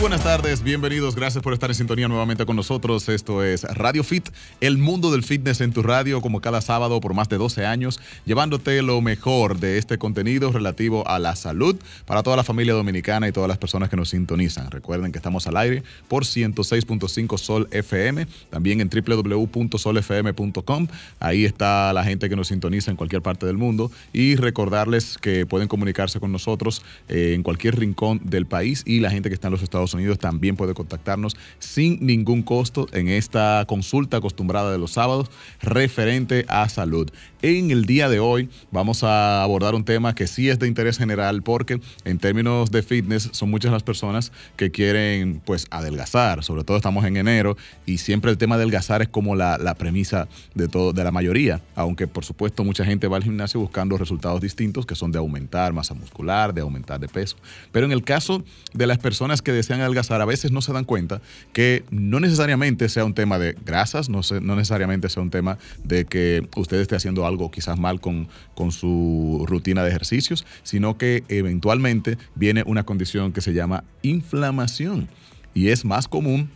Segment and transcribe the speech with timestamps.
[0.00, 3.08] buenas tardes, bienvenidos, gracias por estar en sintonía nuevamente con nosotros.
[3.08, 4.28] Esto es Radio Fit,
[4.60, 7.98] el mundo del fitness en tu radio, como cada sábado por más de 12 años,
[8.24, 11.76] llevándote lo mejor de este contenido relativo a la salud
[12.06, 14.70] para toda la familia dominicana y todas las personas que nos sintonizan.
[14.70, 20.86] Recuerden que estamos al aire por 106.5 Sol FM, también en www.solfm.com.
[21.18, 25.44] Ahí está la gente que nos sintoniza en cualquier parte del mundo y recordarles que
[25.44, 29.48] pueden comunicarse con nosotros eh, en cualquier rincón del país y la gente que está
[29.48, 34.78] en los Estados Unidos también puede contactarnos sin ningún costo en esta consulta acostumbrada de
[34.78, 37.10] los sábados referente a salud.
[37.40, 40.98] En el día de hoy vamos a abordar un tema que sí es de interés
[40.98, 46.64] general porque en términos de fitness son muchas las personas que quieren pues adelgazar, sobre
[46.64, 50.26] todo estamos en enero y siempre el tema de adelgazar es como la, la premisa
[50.56, 54.40] de, todo, de la mayoría, aunque por supuesto mucha gente va al gimnasio buscando resultados
[54.40, 57.36] distintos que son de aumentar masa muscular, de aumentar de peso.
[57.70, 58.42] Pero en el caso
[58.74, 61.20] de las personas que desean adelgazar, a veces no se dan cuenta
[61.52, 66.04] que no necesariamente sea un tema de grasas, no, no necesariamente sea un tema de
[66.04, 71.24] que usted esté haciendo algo quizás mal con, con su rutina de ejercicios, sino que
[71.28, 75.08] eventualmente viene una condición que se llama inflamación
[75.54, 76.50] y es más común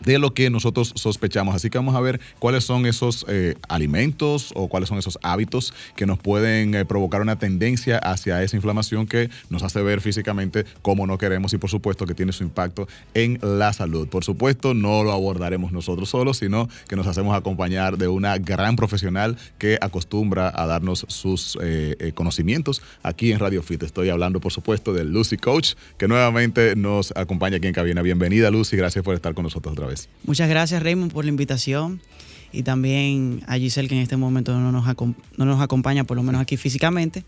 [0.00, 1.54] de lo que nosotros sospechamos.
[1.54, 5.74] Así que vamos a ver cuáles son esos eh, alimentos o cuáles son esos hábitos
[5.96, 10.64] que nos pueden eh, provocar una tendencia hacia esa inflamación que nos hace ver físicamente
[10.82, 14.08] cómo no queremos y por supuesto que tiene su impacto en la salud.
[14.08, 18.76] Por supuesto no lo abordaremos nosotros solos, sino que nos hacemos acompañar de una gran
[18.76, 23.82] profesional que acostumbra a darnos sus eh, conocimientos aquí en Radio Fit.
[23.82, 28.02] Estoy hablando por supuesto de Lucy Coach, que nuevamente nos acompaña aquí en cabina.
[28.02, 30.08] Bienvenida Lucy, gracias por estar con nosotros otra vez.
[30.24, 32.00] Muchas gracias Raymond por la invitación
[32.52, 34.84] y también a Giselle que en este momento no nos,
[35.36, 37.24] no nos acompaña, por lo menos aquí físicamente,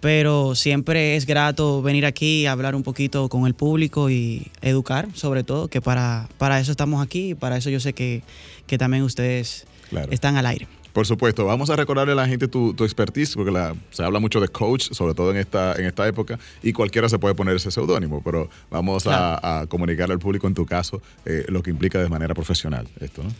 [0.00, 5.44] pero siempre es grato venir aquí, hablar un poquito con el público y educar sobre
[5.44, 8.22] todo, que para, para eso estamos aquí y para eso yo sé que,
[8.66, 9.66] que también ustedes
[10.10, 10.66] están al aire.
[10.92, 13.52] Por supuesto, vamos a recordarle a la gente tu, expertise, porque
[13.90, 17.18] se habla mucho de coach, sobre todo en esta, en esta época, y cualquiera se
[17.18, 21.62] puede poner ese seudónimo, pero vamos a, comunicarle al público en tu caso eh, lo
[21.62, 23.30] que implica de manera profesional esto, ¿no?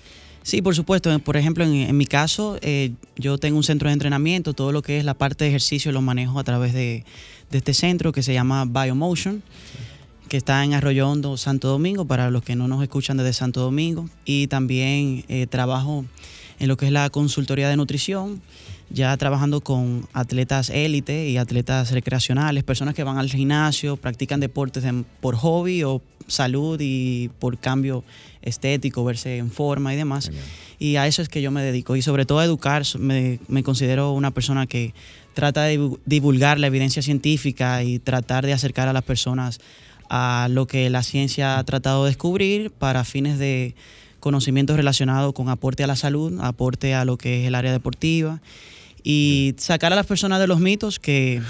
[0.42, 1.16] Sí, por supuesto.
[1.20, 4.98] Por ejemplo, en, mi caso, eh, yo tengo un centro de entrenamiento, todo lo que
[4.98, 7.04] es la parte de ejercicio lo manejo a través de,
[7.52, 9.42] este centro que se llama Biomotion.
[10.28, 13.60] que está en Arroyo Hondo, Santo Domingo, para los que no nos escuchan desde Santo
[13.60, 14.08] Domingo.
[14.24, 16.06] Y también eh, trabajo
[16.62, 18.40] en lo que es la consultoría de nutrición,
[18.88, 24.84] ya trabajando con atletas élite y atletas recreacionales, personas que van al gimnasio, practican deportes
[25.20, 28.04] por hobby o salud y por cambio
[28.42, 30.30] estético, verse en forma y demás.
[30.78, 31.96] Y a eso es que yo me dedico.
[31.96, 34.94] Y sobre todo a educar, me, me considero una persona que
[35.34, 39.60] trata de divulgar la evidencia científica y tratar de acercar a las personas
[40.10, 43.74] a lo que la ciencia ha tratado de descubrir para fines de
[44.22, 48.40] conocimientos relacionados con aporte a la salud, aporte a lo que es el área deportiva
[49.02, 51.42] y sacar a las personas de los mitos que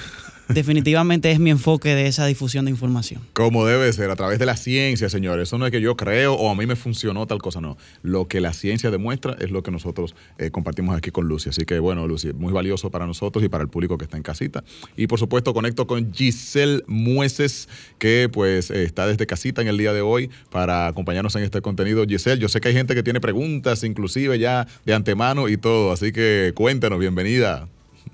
[0.54, 3.20] definitivamente es mi enfoque de esa difusión de información.
[3.32, 5.48] Como debe ser, a través de la ciencia, señores.
[5.48, 7.76] Eso no es que yo creo o a mí me funcionó tal cosa, no.
[8.02, 11.50] Lo que la ciencia demuestra es lo que nosotros eh, compartimos aquí con Lucy.
[11.50, 14.22] Así que, bueno, Lucy, muy valioso para nosotros y para el público que está en
[14.22, 14.64] casita.
[14.96, 19.92] Y por supuesto, conecto con Giselle Mueces, que pues está desde casita en el día
[19.92, 22.04] de hoy para acompañarnos en este contenido.
[22.06, 25.92] Giselle, yo sé que hay gente que tiene preguntas, inclusive ya de antemano y todo.
[25.92, 27.68] Así que cuéntanos, bienvenida.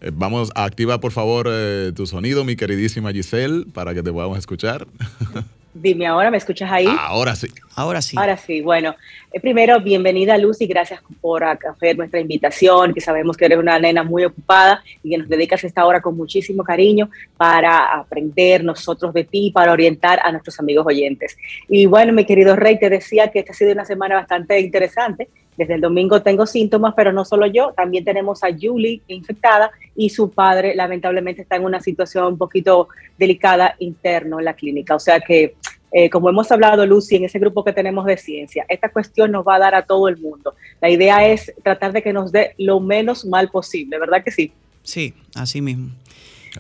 [0.01, 4.13] Eh, vamos a activar, por favor, eh, tu sonido, mi queridísima Giselle, para que te
[4.13, 4.87] podamos escuchar.
[5.79, 6.87] Dime ahora, ¿me escuchas ahí?
[6.89, 7.49] Ahora sí.
[7.75, 8.17] Ahora sí.
[8.19, 8.63] Ahora sí.
[8.63, 8.95] Bueno,
[9.31, 14.03] eh, primero, bienvenida Lucy, gracias por hacer nuestra invitación, que sabemos que eres una nena
[14.03, 19.25] muy ocupada y que nos dedicas esta hora con muchísimo cariño para aprender nosotros de
[19.25, 21.37] ti, para orientar a nuestros amigos oyentes.
[21.69, 25.29] Y bueno, mi querido Rey, te decía que esta ha sido una semana bastante interesante
[25.57, 30.11] desde el domingo tengo síntomas, pero no solo yo, también tenemos a Julie infectada y
[30.11, 32.89] su padre lamentablemente está en una situación un poquito
[33.19, 34.95] delicada interno en la clínica.
[34.95, 35.55] O sea que,
[35.93, 39.47] eh, como hemos hablado, Lucy, en ese grupo que tenemos de ciencia, esta cuestión nos
[39.47, 40.55] va a dar a todo el mundo.
[40.81, 44.53] La idea es tratar de que nos dé lo menos mal posible, ¿verdad que sí?
[44.83, 45.91] Sí, así mismo.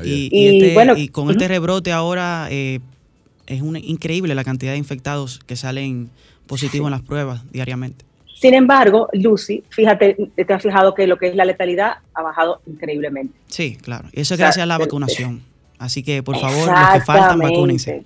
[0.04, 2.80] Y, este, con este rebrote ahora eh,
[3.46, 6.10] es increíble la cantidad de infectados que salen
[6.46, 8.04] positivos en las pruebas diariamente.
[8.38, 12.60] Sin embargo, Lucy, fíjate, te has fijado que lo que es la letalidad ha bajado
[12.66, 13.34] increíblemente.
[13.46, 14.08] Sí, claro.
[14.12, 15.42] Eso es gracias a la vacunación.
[15.78, 18.04] Así que, por favor, los que faltan, vacúnense.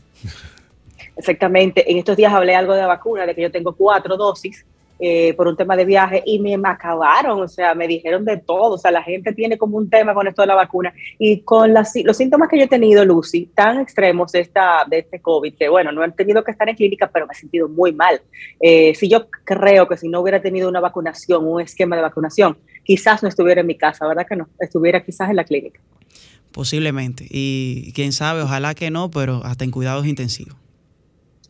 [1.17, 1.91] Exactamente.
[1.91, 4.65] En estos días hablé algo de vacuna, de que yo tengo cuatro dosis
[5.01, 8.75] eh, por un tema de viaje y me, acabaron, o sea, me dijeron de todo,
[8.75, 11.73] o sea, la gente tiene como un tema con esto de la vacuna y con
[11.73, 15.55] las, los síntomas que yo he tenido, Lucy, tan extremos de, esta, de este COVID,
[15.55, 18.21] que bueno, no he tenido que estar en clínica, pero me he sentido muy mal.
[18.61, 22.59] Eh, si yo creo que si no hubiera tenido una vacunación, un esquema de vacunación,
[22.85, 24.49] quizás no estuviera en mi casa, ¿verdad que no?
[24.59, 25.81] Estuviera quizás en la clínica.
[26.53, 27.27] Posiblemente.
[27.31, 30.57] Y quién sabe, ojalá que no, pero hasta en cuidados intensivos.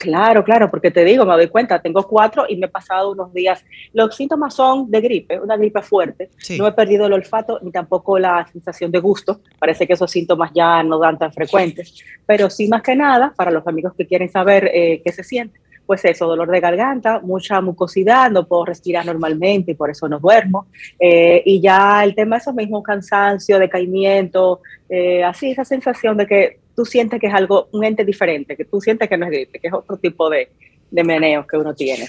[0.00, 3.35] Claro, claro, porque te digo, me doy cuenta, tengo cuatro y me he pasado unos
[3.35, 3.62] días.
[3.93, 6.31] Los síntomas son de gripe, una gripe fuerte.
[6.56, 9.43] No he perdido el olfato ni tampoco la sensación de gusto.
[9.58, 12.02] Parece que esos síntomas ya no dan tan frecuentes.
[12.25, 15.61] Pero sí, más que nada, para los amigos que quieren saber eh, qué se siente,
[15.85, 20.19] pues eso, dolor de garganta, mucha mucosidad, no puedo respirar normalmente y por eso no
[20.19, 20.69] duermo.
[20.99, 26.26] Eh, y ya el tema de esos mismos cansancio, decaimiento, eh, así esa sensación de
[26.26, 29.32] que tú sientes que es algo, un ente diferente, que tú sientes que no es
[29.32, 30.50] gripe, que es otro tipo de,
[30.90, 32.08] de meneos que uno tiene.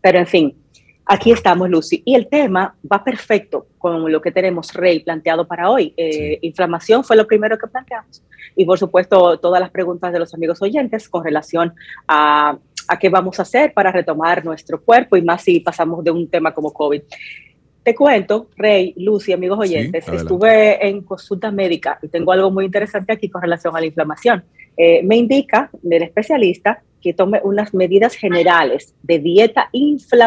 [0.00, 0.56] Pero en fin,
[1.04, 2.02] aquí estamos, Lucy.
[2.04, 5.94] Y el tema va perfecto con lo que tenemos, Rey, planteado para hoy.
[5.96, 8.22] Eh, inflamación fue lo primero que planteamos.
[8.56, 11.74] Y por supuesto, todas las preguntas de los amigos oyentes con relación
[12.06, 12.58] a
[12.88, 16.28] a qué vamos a hacer para retomar nuestro cuerpo y más si pasamos de un
[16.28, 17.02] tema como COVID.
[17.82, 23.12] Te cuento, Rey, Lucy, amigos oyentes, estuve en consulta médica y tengo algo muy interesante
[23.12, 24.44] aquí con relación a la inflamación.
[24.76, 29.68] Eh, me indica el especialista que tome unas medidas generales de dieta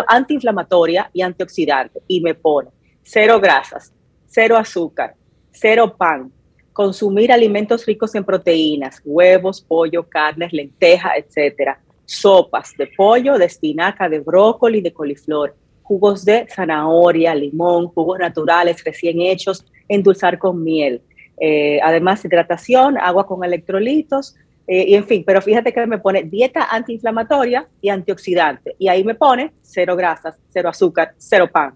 [0.07, 2.69] antiinflamatoria y antioxidante y me pone
[3.03, 3.93] cero grasas,
[4.27, 5.15] cero azúcar,
[5.51, 6.31] cero pan,
[6.73, 14.07] consumir alimentos ricos en proteínas, huevos, pollo, carnes, lentejas, etcétera sopas de pollo, de espinaca,
[14.07, 15.55] de brócoli, de coliflor,
[15.85, 21.01] jugos de zanahoria, limón, jugos naturales recién hechos, endulzar con miel.
[21.39, 24.35] Eh, además, hidratación, agua con electrolitos,
[24.67, 28.75] eh, y en fin, pero fíjate que me pone dieta antiinflamatoria y antioxidante.
[28.79, 31.75] Y ahí me pone cero grasas, cero azúcar, cero pan.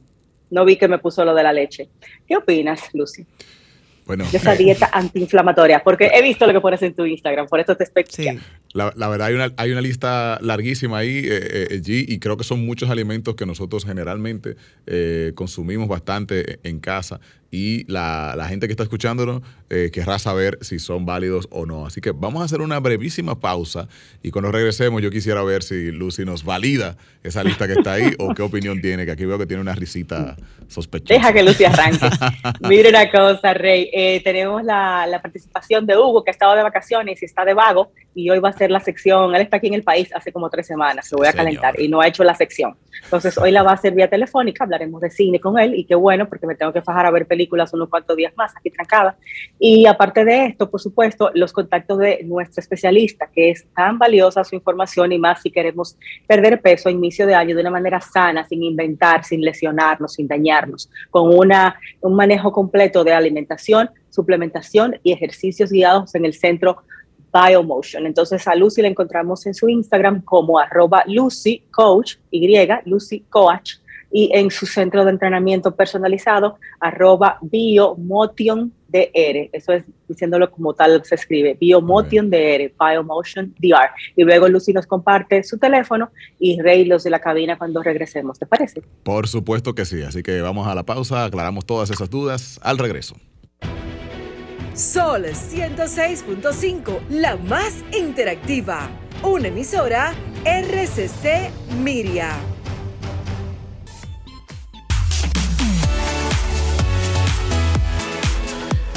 [0.49, 1.89] No vi que me puso lo de la leche.
[2.27, 3.27] ¿Qué opinas, Lucy?
[4.09, 7.59] Bueno, de esa dieta antiinflamatoria, porque he visto lo que pones en tu Instagram, por
[7.59, 8.39] eso te estoy sí.
[8.73, 12.43] La, verdad, hay una, hay una lista larguísima ahí, eh, eh, G, y creo que
[12.43, 14.55] son muchos alimentos que nosotros generalmente
[14.87, 17.19] eh, consumimos bastante en casa
[17.51, 19.41] y la, gente que está escuchándonos
[19.91, 21.85] querrá saber si son válidos o no.
[21.85, 23.87] Así que vamos a hacer una brevísima pausa
[24.23, 28.13] y cuando regresemos yo quisiera ver si Lucy nos valida esa lista que está ahí
[28.17, 30.35] o qué opinión tiene, que aquí veo que tiene una risita
[30.67, 31.13] sospechosa.
[31.13, 32.09] Deja que Lucy arranque.
[32.67, 33.91] Mire una cosa, Rey,
[34.23, 37.91] tenemos la, la participación de Hugo que ha estado de vacaciones y está de vago
[38.13, 39.33] y hoy va a hacer la sección.
[39.35, 41.87] Él está aquí en el país hace como tres semanas, lo voy a calentar y
[41.87, 42.75] no ha hecho la sección.
[43.03, 45.95] Entonces hoy la va a hacer vía telefónica, hablaremos de cine con él y qué
[45.95, 49.17] bueno porque me tengo que fajar a ver películas unos cuantos días más aquí trancada.
[49.57, 54.43] Y aparte de esto, por supuesto, los contactos de nuestro especialista, que es tan valiosa
[54.43, 55.97] su información y más si queremos
[56.27, 60.27] perder peso a inicio de año de una manera sana, sin inventar, sin lesionarnos, sin
[60.27, 66.83] dañarnos, con una, un manejo completo de alimentación, suplementación y ejercicios guiados en el centro
[67.33, 68.05] Biomotion.
[68.05, 72.47] Entonces a Lucy la encontramos en su Instagram como arroba Lucy Coach, Y,
[72.85, 73.75] Lucy Coach,
[74.11, 79.49] y en su centro de entrenamiento personalizado, arroba Biomotion DR.
[79.53, 83.89] Eso es diciéndolo como tal se escribe, Biomotion DR, Biomotion DR.
[84.15, 86.09] Y luego Lucy nos comparte su teléfono
[86.39, 88.39] y Rey los de la cabina cuando regresemos.
[88.39, 88.81] ¿Te parece?
[89.03, 90.01] Por supuesto que sí.
[90.01, 93.15] Así que vamos a la pausa, aclaramos todas esas dudas al regreso.
[94.79, 98.89] Sol 106.5, la más interactiva.
[99.23, 100.13] Una emisora
[100.45, 101.51] RCC
[101.83, 102.31] Miria.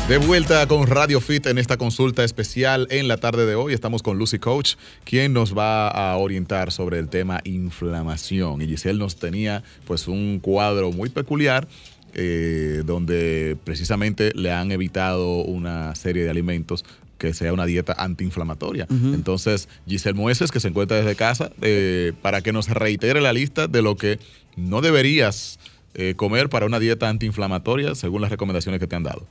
[0.08, 3.72] De vuelta con Radio Fit en esta consulta especial en la tarde de hoy.
[3.72, 4.74] Estamos con Lucy Coach,
[5.04, 8.62] quien nos va a orientar sobre el tema inflamación.
[8.62, 11.66] Y Giselle nos tenía pues un cuadro muy peculiar
[12.14, 16.84] eh, donde precisamente le han evitado una serie de alimentos
[17.16, 18.86] que sea una dieta antiinflamatoria.
[18.90, 23.68] Entonces, Giselle Mueces, que se encuentra desde casa, eh, para que nos reitere la lista
[23.68, 24.18] de lo que
[24.56, 25.58] no deberías
[25.94, 29.24] eh, comer para una dieta antiinflamatoria según las recomendaciones que te han dado.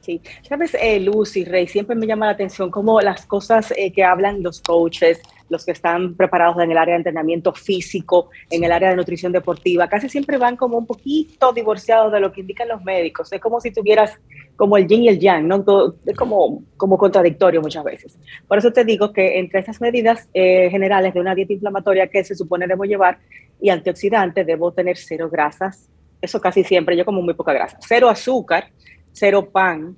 [0.00, 4.62] Sí, sabes, Lucy Rey, siempre me llama la atención cómo las cosas que hablan los
[4.62, 8.96] coaches, los que están preparados en el área de entrenamiento físico, en el área de
[8.96, 13.32] nutrición deportiva, casi siempre van como un poquito divorciados de lo que indican los médicos.
[13.32, 14.18] Es como si tuvieras
[14.56, 15.64] como el yin y el yang, ¿no?
[16.04, 18.18] es como, como contradictorio muchas veces.
[18.46, 22.24] Por eso te digo que entre esas medidas eh, generales de una dieta inflamatoria que
[22.24, 23.18] se supone debo llevar
[23.60, 25.88] y antioxidante, debo tener cero grasas,
[26.20, 28.70] eso casi siempre, yo como muy poca grasa, cero azúcar,
[29.12, 29.96] cero pan,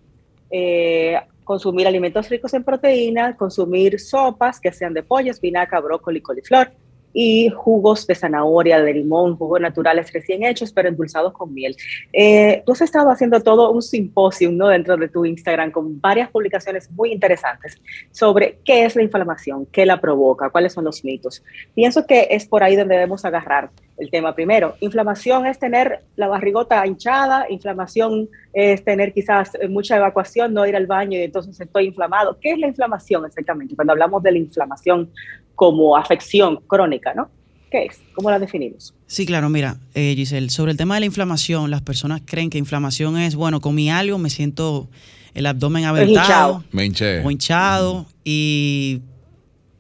[0.51, 1.19] eh,
[1.51, 6.71] consumir alimentos ricos en proteínas, consumir sopas que sean de pollo, espinaca, brócoli, coliflor,
[7.13, 11.75] y jugos de zanahoria, de limón, jugos naturales recién hechos, pero endulzados con miel.
[12.13, 14.69] Eh, tú has estado haciendo todo un simposio ¿no?
[14.69, 17.81] dentro de tu Instagram con varias publicaciones muy interesantes
[18.13, 21.43] sobre qué es la inflamación, qué la provoca, cuáles son los mitos.
[21.75, 24.77] Pienso que es por ahí donde debemos agarrar el tema primero.
[24.81, 30.87] Inflamación es tener la barrigota hinchada, inflamación es tener quizás mucha evacuación, no ir al
[30.87, 32.39] baño y entonces estoy inflamado.
[32.41, 33.75] ¿Qué es la inflamación exactamente?
[33.75, 35.11] Cuando hablamos de la inflamación
[35.55, 37.31] como afección crónica, ¿no?
[37.71, 38.01] ¿Qué es?
[38.15, 38.95] ¿Cómo la definimos?
[39.07, 42.59] Sí, claro, mira, eh, Giselle, sobre el tema de la inflamación, las personas creen que
[42.59, 44.89] inflamación es, bueno, comí algo, me siento
[45.35, 47.23] el abdomen aventado, me hinché.
[47.25, 49.03] o hinchado, y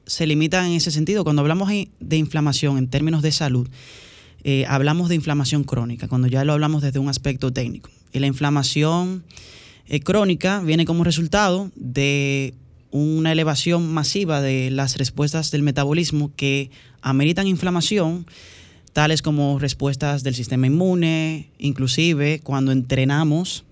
[0.06, 1.24] se limitan en ese sentido.
[1.24, 3.68] Cuando hablamos de inflamación en términos de salud,
[4.44, 7.90] eh, hablamos de inflamación crónica, cuando ya lo hablamos desde un aspecto técnico.
[8.12, 9.24] La inflamación
[9.86, 12.54] eh, crónica viene como resultado de
[12.90, 16.70] una elevación masiva de las respuestas del metabolismo que
[17.02, 18.26] ameritan inflamación,
[18.92, 23.64] tales como respuestas del sistema inmune, inclusive cuando entrenamos,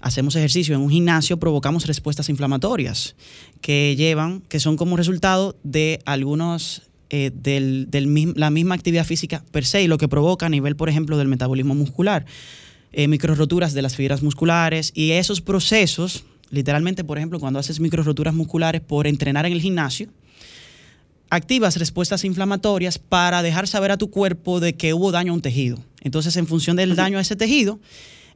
[0.00, 3.14] hacemos ejercicio en un gimnasio, provocamos respuestas inflamatorias
[3.60, 9.66] que llevan, que son como resultado de algunos eh, de la misma actividad física per
[9.66, 12.24] se y lo que provoca a nivel, por ejemplo, del metabolismo muscular,
[12.92, 18.34] eh, microroturas de las fibras musculares y esos procesos literalmente, por ejemplo, cuando haces microroturas
[18.34, 20.08] musculares por entrenar en el gimnasio,
[21.30, 25.40] activas respuestas inflamatorias para dejar saber a tu cuerpo de que hubo daño a un
[25.40, 25.82] tejido.
[26.02, 27.80] Entonces, en función del daño a ese tejido,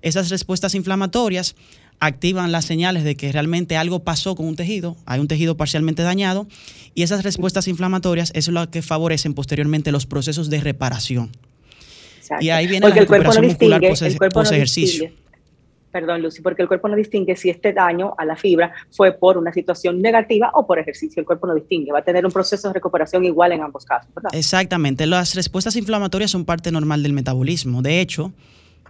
[0.01, 1.57] esas respuestas inflamatorias
[2.01, 6.03] activan las señales de que realmente algo pasó con un tejido, hay un tejido parcialmente
[6.03, 6.49] dañado,
[6.95, 11.31] y esas respuestas inflamatorias es lo que favorecen posteriormente los procesos de reparación.
[12.40, 13.80] Y ahí viene la recuperación muscular
[14.33, 15.11] post ejercicio
[15.97, 19.38] perdón Lucy, porque el cuerpo no distingue si este daño a la fibra fue por
[19.38, 21.21] una situación negativa o por ejercicio.
[21.21, 24.12] El cuerpo no distingue, va a tener un proceso de recuperación igual en ambos casos.
[24.14, 24.30] ¿verdad?
[24.35, 27.80] Exactamente, las respuestas inflamatorias son parte normal del metabolismo.
[27.80, 28.33] De hecho,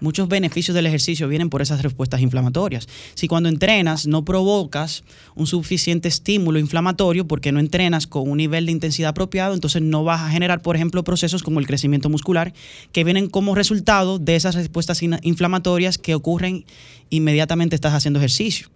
[0.01, 2.89] Muchos beneficios del ejercicio vienen por esas respuestas inflamatorias.
[3.15, 8.67] Si cuando entrenas no provocas un suficiente estímulo inflamatorio porque no entrenas con un nivel
[8.67, 12.53] de intensidad apropiado, entonces no vas a generar, por ejemplo, procesos como el crecimiento muscular
[12.93, 16.65] que vienen como resultado de esas respuestas inflamatorias que ocurren
[17.11, 18.69] inmediatamente estás haciendo ejercicio.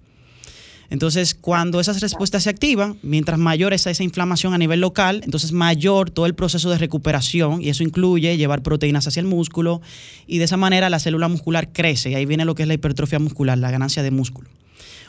[0.91, 5.53] Entonces, cuando esas respuestas se activan, mientras mayor es esa inflamación a nivel local, entonces
[5.53, 9.81] mayor todo el proceso de recuperación y eso incluye llevar proteínas hacia el músculo
[10.27, 12.75] y de esa manera la célula muscular crece y ahí viene lo que es la
[12.75, 14.49] hipertrofia muscular, la ganancia de músculo.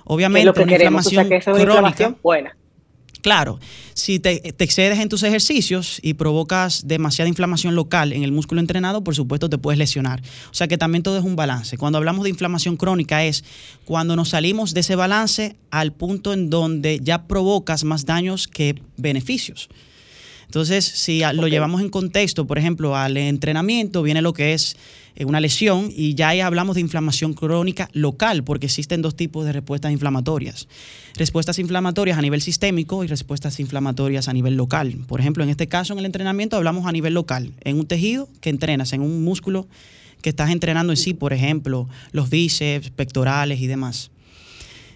[0.05, 2.55] Obviamente, una inflamación crónica, buena.
[3.21, 3.59] Claro,
[3.93, 9.03] si te, excedes en tus ejercicios y provocas demasiada inflamación local en el músculo entrenado,
[9.03, 10.21] por supuesto te puedes lesionar.
[10.49, 11.77] O sea que también todo es un balance.
[11.77, 13.43] Cuando hablamos de inflamación crónica es
[13.85, 18.81] cuando nos salimos de ese balance al punto en donde ya provocas más daños que
[18.97, 19.69] beneficios.
[20.45, 24.75] Entonces, si lo llevamos en contexto, por ejemplo, al entrenamiento, viene lo que es
[25.15, 29.53] eh, una lesión y ya hablamos de inflamación crónica local, porque existen dos tipos de
[29.53, 30.67] respuestas inflamatorias.
[31.15, 34.97] Respuestas inflamatorias a nivel sistémico y respuestas inflamatorias a nivel local.
[35.07, 38.29] Por ejemplo, en este caso, en el entrenamiento hablamos a nivel local, en un tejido
[38.39, 39.67] que entrenas, en un músculo
[40.21, 44.11] que estás entrenando en sí, por ejemplo, los bíceps, pectorales y demás.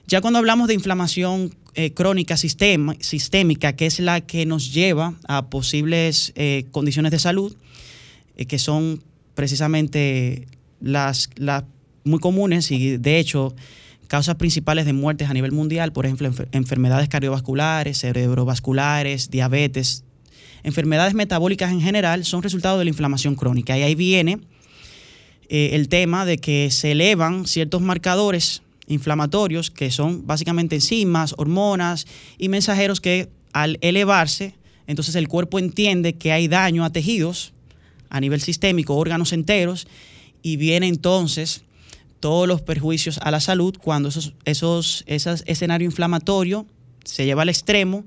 [0.08, 5.50] Ya cuando hablamos de inflamación eh, crónica sistémica, que es la que nos lleva a
[5.50, 7.56] posibles eh, condiciones de salud,
[8.38, 9.04] eh, que son
[9.36, 10.48] precisamente
[10.82, 11.64] las, las
[12.04, 13.56] muy comunes y de hecho
[14.08, 20.04] causas principales de muertes a nivel mundial, por ejemplo, enfermedades cardiovasculares, cerebrovasculares, diabetes,
[20.64, 23.78] enfermedades metabólicas en general, son resultado de la inflamación crónica.
[23.78, 24.40] Y ahí viene
[25.50, 32.06] el tema de que se elevan ciertos marcadores inflamatorios, que son básicamente enzimas, hormonas
[32.38, 34.54] y mensajeros que al elevarse,
[34.88, 37.54] entonces el cuerpo entiende que hay daño a tejidos
[38.16, 39.88] a nivel sistémico, órganos enteros,
[40.42, 41.64] y viene entonces
[42.22, 46.66] todos los perjuicios a la salud cuando esos, esos, ese escenario inflamatorio
[47.04, 48.06] se lleva al extremo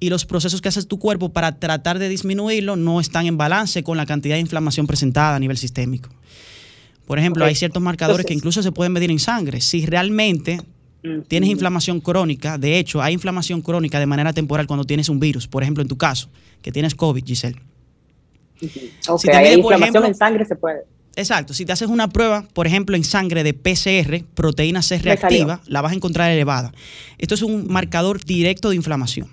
[0.00, 3.82] y los procesos que hace tu cuerpo para tratar de disminuirlo no están en balance
[3.82, 6.08] con la cantidad de inflamación presentada a nivel sistémico.
[7.06, 9.60] Por ejemplo, hay ciertos marcadores que incluso se pueden medir en sangre.
[9.60, 10.60] Si realmente
[11.28, 15.46] tienes inflamación crónica, de hecho, hay inflamación crónica de manera temporal cuando tienes un virus,
[15.46, 16.30] por ejemplo, en tu caso,
[16.62, 17.60] que tienes COVID, Giselle.
[19.18, 20.84] Si hay inflamación en sangre se puede.
[21.14, 25.60] Exacto, si te haces una prueba, por ejemplo, en sangre de PCR, proteína C reactiva,
[25.66, 26.72] la vas a encontrar elevada.
[27.18, 29.28] Esto es un marcador directo de inflamación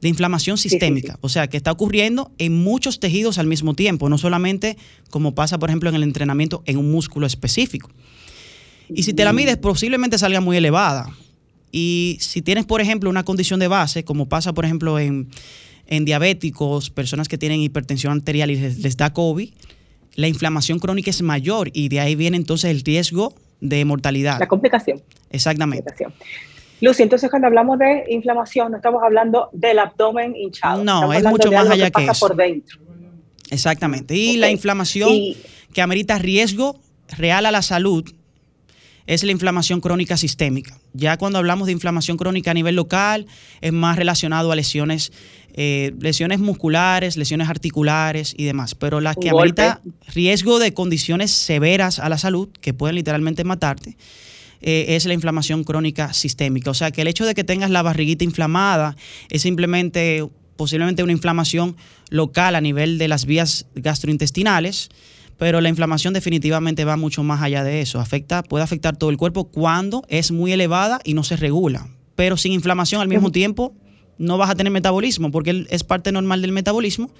[0.00, 4.16] de inflamación sistémica, o sea, que está ocurriendo en muchos tejidos al mismo tiempo, no
[4.16, 4.76] solamente
[5.10, 7.90] como pasa, por ejemplo, en el entrenamiento en un músculo específico.
[8.88, 11.10] Y si te la mides, posiblemente salga muy elevada.
[11.70, 15.28] Y si tienes, por ejemplo, una condición de base, como pasa, por ejemplo, en,
[15.90, 19.50] en diabéticos, personas que tienen hipertensión arterial y les, da COVID,
[20.14, 24.38] la inflamación crónica es mayor y de ahí viene entonces el riesgo de mortalidad.
[24.38, 25.02] La complicación.
[25.30, 25.92] Exactamente.
[26.80, 30.82] Lucy, entonces cuando hablamos de inflamación no estamos hablando del abdomen hinchado.
[30.82, 32.28] No, es mucho más allá que, eso.
[32.28, 32.78] por dentro.
[33.50, 34.14] Exactamente.
[34.14, 35.10] Y la inflamación
[35.74, 38.04] que amerita riesgo real a la salud
[39.06, 40.78] es la inflamación crónica sistémica.
[40.92, 43.26] Ya cuando hablamos de inflamación crónica a nivel local,
[43.60, 45.12] es más relacionado a lesiones,
[45.54, 48.74] eh, lesiones musculares, lesiones articulares y demás.
[48.74, 49.80] Pero la que amerita
[50.14, 53.96] riesgo de condiciones severas a la salud, que pueden literalmente matarte,
[54.62, 56.70] eh, es la inflamación crónica sistémica.
[56.70, 58.96] O sea que el hecho de que tengas la barriguita inflamada
[59.30, 60.26] es simplemente
[60.56, 61.76] posiblemente una inflamación
[62.10, 64.90] local a nivel de las vías gastrointestinales
[65.40, 67.98] pero la inflamación definitivamente va mucho más allá de eso.
[67.98, 71.88] Afecta, puede afectar todo el cuerpo cuando es muy elevada y no se regula.
[72.14, 73.74] Pero sin inflamación al mismo tiempo
[74.20, 77.10] no vas a tener metabolismo porque es parte normal del metabolismo.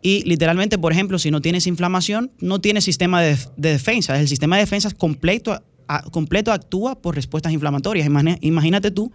[0.00, 4.18] Y literalmente, por ejemplo, si no tienes inflamación, no tienes sistema de, defensa.
[4.18, 5.62] El sistema de defensa completo,
[6.10, 8.08] completo actúa por respuestas inflamatorias.
[8.40, 9.12] Imagínate tú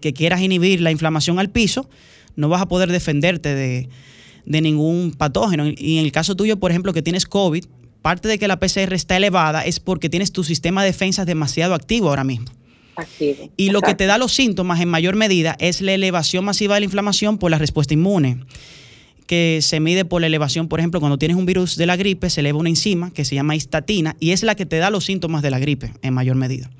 [0.00, 1.88] que quieras inhibir la inflamación al piso,
[2.36, 3.88] no vas a poder defenderte de,
[4.46, 5.66] de ningún patógeno.
[5.66, 7.64] Y en el caso tuyo, por ejemplo, que tienes COVID,
[8.02, 11.74] parte de que la PCR está elevada es porque tienes tu sistema de defensas demasiado
[11.74, 12.46] activo ahora mismo.
[12.96, 13.50] Activo.
[13.56, 16.80] Y lo que te da los síntomas en mayor medida es la elevación masiva de
[16.80, 18.44] la inflamación por la respuesta inmune,
[19.26, 22.28] que se mide por la elevación, por ejemplo, cuando tienes un virus de la gripe,
[22.28, 25.04] se eleva una enzima que se llama histatina y es la que te da los
[25.04, 26.70] síntomas de la gripe en mayor medida.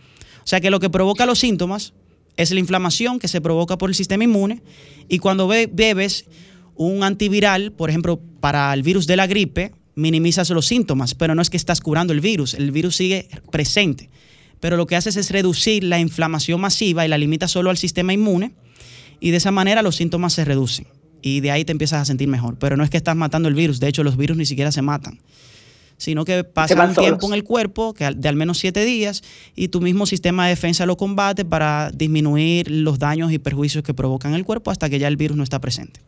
[0.45, 1.95] O sea que lo que provoca los síntomas
[2.37, 4.63] es la inflamación que se provoca por el sistema inmune
[5.09, 6.27] y cuando bebes
[6.75, 11.43] un antiviral, por ejemplo, para el virus de la gripe, minimizas los síntomas, pero no
[11.43, 14.11] es que estás curando el virus, el virus sigue presente.
[14.63, 18.13] Pero lo que haces es reducir la inflamación masiva y la limitas solo al sistema
[18.13, 18.53] inmune
[19.19, 20.87] y de esa manera los síntomas se reducen
[21.21, 22.57] y de ahí te empiezas a sentir mejor.
[22.61, 24.81] Pero no es que estás matando el virus, de hecho los virus ni siquiera se
[24.81, 25.19] matan,
[25.97, 29.25] sino que pasa un tiempo en el cuerpo que de al menos siete días
[29.57, 33.95] y tu mismo sistema de defensa lo combate para disminuir los daños y perjuicios que
[33.95, 35.99] provocan el cuerpo hasta que ya el virus no está presente.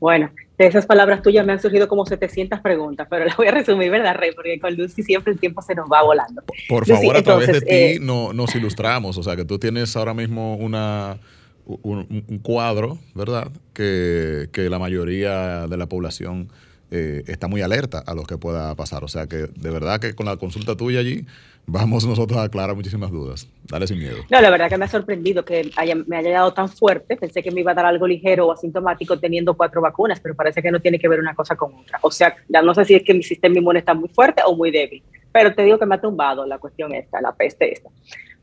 [0.00, 3.52] Bueno, de esas palabras tuyas me han surgido como 700 preguntas, pero las voy a
[3.52, 4.32] resumir, ¿verdad, Rey?
[4.34, 6.42] Porque con Lucy siempre el tiempo se nos va volando.
[6.68, 9.96] Por, favor, a través de ti eh, no, nos ilustramos, o sea, que tú tienes
[9.96, 11.18] ahora mismo una,
[11.64, 13.52] un, cuadro, ¿verdad?
[13.72, 16.48] Que, que, la mayoría de la población
[16.90, 19.04] eh, está muy alerta a lo que pueda pasar.
[19.04, 21.26] O sea, que de verdad que con la consulta tuya allí
[21.66, 23.48] vamos nosotros a aclarar muchísimas dudas.
[23.64, 24.16] Dale sin miedo.
[24.30, 25.70] No, la verdad que me ha sorprendido que
[26.06, 27.16] me haya dado tan fuerte.
[27.16, 30.62] Pensé que me iba a dar algo ligero o asintomático teniendo cuatro vacunas, pero parece
[30.62, 31.98] que no tiene que ver una cosa con otra.
[32.02, 34.56] O sea, ya no sé si es que mi sistema inmune está muy fuerte o
[34.56, 37.90] muy débil, pero te digo que me ha tumbado la cuestión esta, la peste esta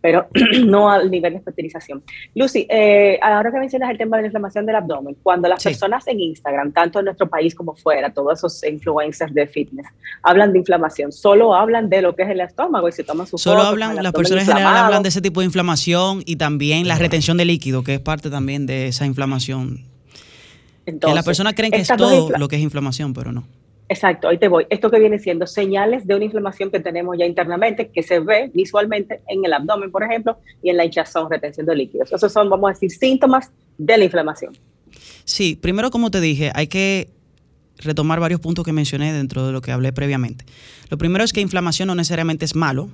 [0.05, 0.27] pero
[0.67, 2.03] no al nivel de fertilización.
[2.35, 6.07] Lucy, eh, ahora que mencionas el tema de la inflamación del abdomen, cuando las personas
[6.07, 9.87] en Instagram, tanto en nuestro país como fuera, todos esos influencers de fitness,
[10.21, 13.39] hablan de inflamación, solo hablan de lo que es el estómago y se toman su
[13.39, 16.99] Solo hablan, las personas en general hablan de ese tipo de inflamación y también la
[16.99, 19.85] retención de líquido, que es parte también de esa inflamación.
[20.85, 23.47] Entonces, que las personas creen que es todo lo que es inflamación, pero no.
[23.87, 24.65] Exacto, ahí te voy.
[24.69, 28.49] Esto que viene siendo señales de una inflamación que tenemos ya internamente, que se ve
[28.53, 32.11] visualmente en el abdomen, por ejemplo, y en la hinchazón, retención de líquidos.
[32.11, 34.57] Esos son, vamos a decir, síntomas de la inflamación.
[35.23, 37.09] Sí, primero, como te dije, hay que
[37.77, 40.45] retomar varios puntos que mencioné dentro de lo que hablé previamente.
[40.89, 42.89] Lo primero es que inflamación no necesariamente es malo,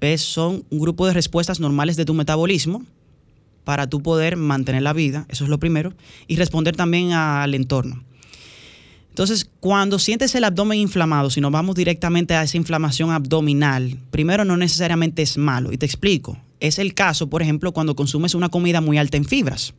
[0.00, 2.84] es, son un grupo de respuestas normales de tu metabolismo
[3.64, 5.94] para tú poder mantener la vida, eso es lo primero,
[6.26, 8.04] y responder también al entorno.
[9.12, 14.46] Entonces, cuando sientes el abdomen inflamado, si nos vamos directamente a esa inflamación abdominal, primero
[14.46, 15.70] no necesariamente es malo.
[15.70, 16.38] Y te explico.
[16.60, 19.74] Es el caso, por ejemplo, cuando consumes una comida muy alta en fibras.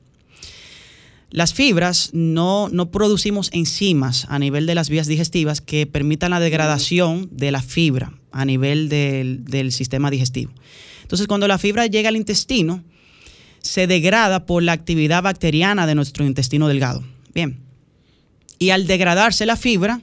[1.32, 6.40] Las fibras no, no producimos enzimas a nivel de las vías digestivas que permitan la
[6.40, 10.52] degradación de la fibra a nivel del, del sistema digestivo.
[11.02, 12.84] Entonces, cuando la fibra llega al intestino,
[13.62, 17.04] se degrada por la actividad bacteriana de nuestro intestino delgado.
[17.34, 17.63] Bien,
[18.60, 20.02] y al degradarse la fibra,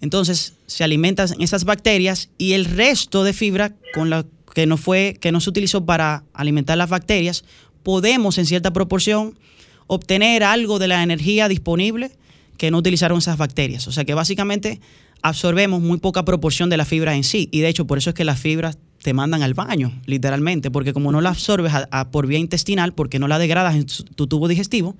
[0.00, 5.16] entonces se alimentan esas bacterias y el resto de fibra con la que no fue
[5.20, 7.44] que no se utilizó para alimentar las bacterias,
[7.82, 9.38] podemos en cierta proporción
[9.86, 12.12] obtener algo de la energía disponible
[12.56, 13.88] que no utilizaron esas bacterias.
[13.88, 14.80] O sea que básicamente
[15.22, 17.48] absorbemos muy poca proporción de la fibra en sí.
[17.52, 20.92] Y de hecho, por eso es que las fibras te mandan al baño, literalmente, porque
[20.92, 21.72] como no la absorbes
[22.10, 24.94] por vía intestinal, porque no la degradas en tu tubo digestivo,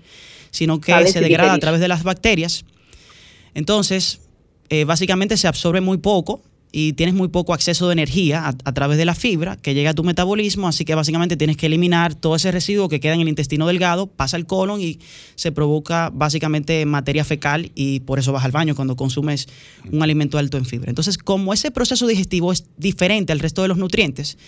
[0.50, 2.64] sino que se degrada a través de las bacterias.
[3.54, 4.20] Entonces,
[4.68, 8.72] eh, básicamente se absorbe muy poco y tienes muy poco acceso de energía a, a,
[8.72, 12.14] través de la fibra que llega a tu metabolismo, así que básicamente tienes que eliminar
[12.14, 15.00] todo ese residuo que queda en el intestino delgado, pasa al colon y
[15.34, 19.48] se provoca básicamente materia fecal y por eso vas al baño cuando consumes
[19.90, 20.90] un alimento alto en fibra.
[20.90, 24.38] Entonces, como ese proceso digestivo es diferente al resto de los nutrientes,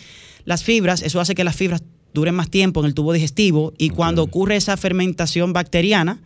[0.45, 1.83] las fibras, eso hace que las fibras
[2.14, 3.96] duren más tiempo en el tubo digestivo y okay.
[3.96, 6.20] cuando ocurre esa fermentación bacteriana,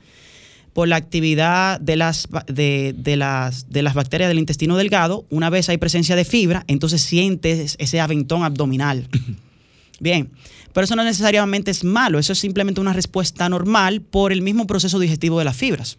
[0.77, 5.49] por la actividad de las, de, de, las, de las bacterias del intestino delgado, una
[5.49, 9.09] vez hay presencia de fibra, entonces sientes ese aventón abdominal.
[10.01, 10.31] Bien,
[10.75, 14.67] pero eso no necesariamente es malo, eso es simplemente una respuesta normal por el mismo
[14.67, 15.97] proceso digestivo de las fibras.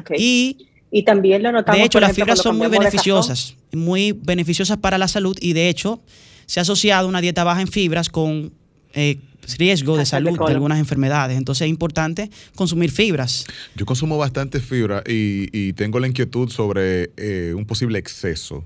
[0.00, 0.16] Okay.
[0.18, 1.78] Y, y, también lo notamos.
[1.78, 6.00] De hecho, las fibras son muy beneficiosas, muy beneficiosas para la salud y de hecho
[6.46, 8.54] se ha asociado una dieta baja en fibras con
[8.96, 9.18] eh,
[9.58, 11.36] riesgo de salud de algunas enfermedades.
[11.36, 13.46] Entonces es importante consumir fibras.
[13.76, 18.64] Yo consumo bastante fibra y, y tengo la inquietud sobre eh, un posible exceso.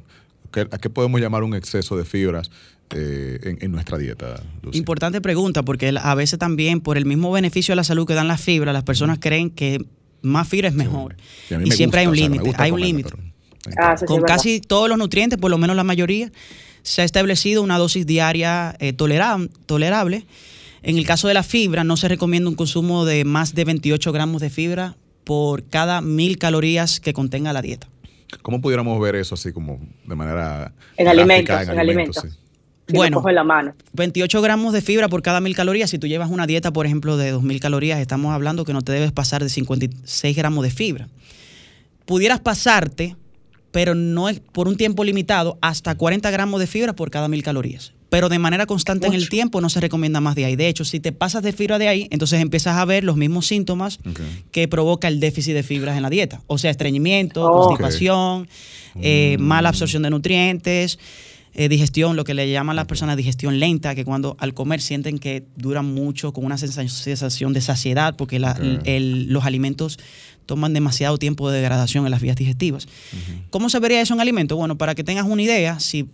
[0.53, 2.51] ¿A qué podemos llamar un exceso de fibras?
[2.93, 4.43] Eh, en, en, nuestra dieta.
[4.62, 4.77] Lucy.
[4.77, 8.27] Importante pregunta, porque a veces también por el mismo beneficio a la salud que dan
[8.27, 9.21] las fibras, las personas mm.
[9.21, 9.79] creen que
[10.23, 11.14] más fibra es mejor.
[11.49, 11.55] Sí.
[11.55, 13.11] Y, y siempre gusta, hay un límite, o sea, hay un límite.
[13.77, 16.33] Ah, sí, Con casi todos los nutrientes, por lo menos la mayoría,
[16.83, 20.27] se ha establecido una dosis diaria eh, tolera tolerable.
[20.83, 24.12] En el caso de la fibra, no se recomienda un consumo de más de 28
[24.12, 27.88] gramos de fibra por cada mil calorías que contenga la dieta.
[28.43, 30.73] ¿Cómo pudiéramos ver eso así como de manera...
[30.97, 32.16] En alimentos, en, en alimentos.
[32.19, 32.23] alimentos.
[32.23, 32.51] Sí.
[32.90, 33.75] Si bueno, en la mano.
[33.93, 35.90] 28 gramos de fibra por cada mil calorías.
[35.90, 38.93] Si tú llevas una dieta, por ejemplo, de 2.000 calorías, estamos hablando que no te
[38.93, 41.09] debes pasar de 56 gramos de fibra.
[42.05, 43.14] Pudieras pasarte,
[43.72, 47.42] pero no es por un tiempo limitado, hasta 40 gramos de fibra por cada mil
[47.42, 47.92] calorías.
[48.09, 49.16] Pero de manera constante Mucho.
[49.16, 50.56] en el tiempo no se recomienda más de ahí.
[50.56, 53.46] De hecho, si te pasas de fibra de ahí, entonces empiezas a ver los mismos
[53.46, 54.44] síntomas okay.
[54.50, 56.42] que provoca el déficit de fibras en la dieta.
[56.48, 57.68] O sea, estreñimiento, oh.
[57.68, 58.48] constipación,
[58.96, 59.02] okay.
[59.35, 59.42] eh, mm.
[59.42, 60.98] mala absorción de nutrientes
[61.52, 65.18] eh, digestión, lo que le llaman las personas digestión lenta, que cuando al comer sienten
[65.18, 68.78] que duran mucho con una sensación de saciedad, porque la, okay.
[68.85, 69.98] el, el, los alimentos
[70.50, 72.86] toman demasiado tiempo de degradación en las vías digestivas.
[72.86, 73.42] Uh -huh.
[73.50, 74.58] ¿Cómo se vería eso en alimentos?
[74.58, 76.08] Bueno, para que tengas una idea, si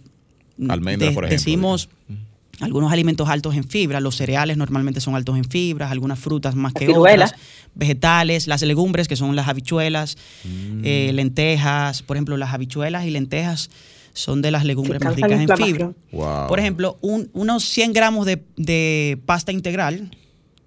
[0.59, 2.64] de, por ejemplo, decimos uh -huh.
[2.66, 6.75] algunos alimentos altos en fibra, los cereales normalmente son altos en fibras, algunas frutas más
[6.75, 7.35] que otras,
[7.75, 10.83] vegetales, las legumbres, que son las habichuelas, mm.
[10.85, 13.70] eh, lentejas, por ejemplo, las habichuelas y lentejas
[14.12, 15.92] son de las legumbres más ricas en fibra.
[16.12, 16.46] Wow.
[16.46, 20.11] Por ejemplo, un, unos 100 gramos de, de, pasta integral,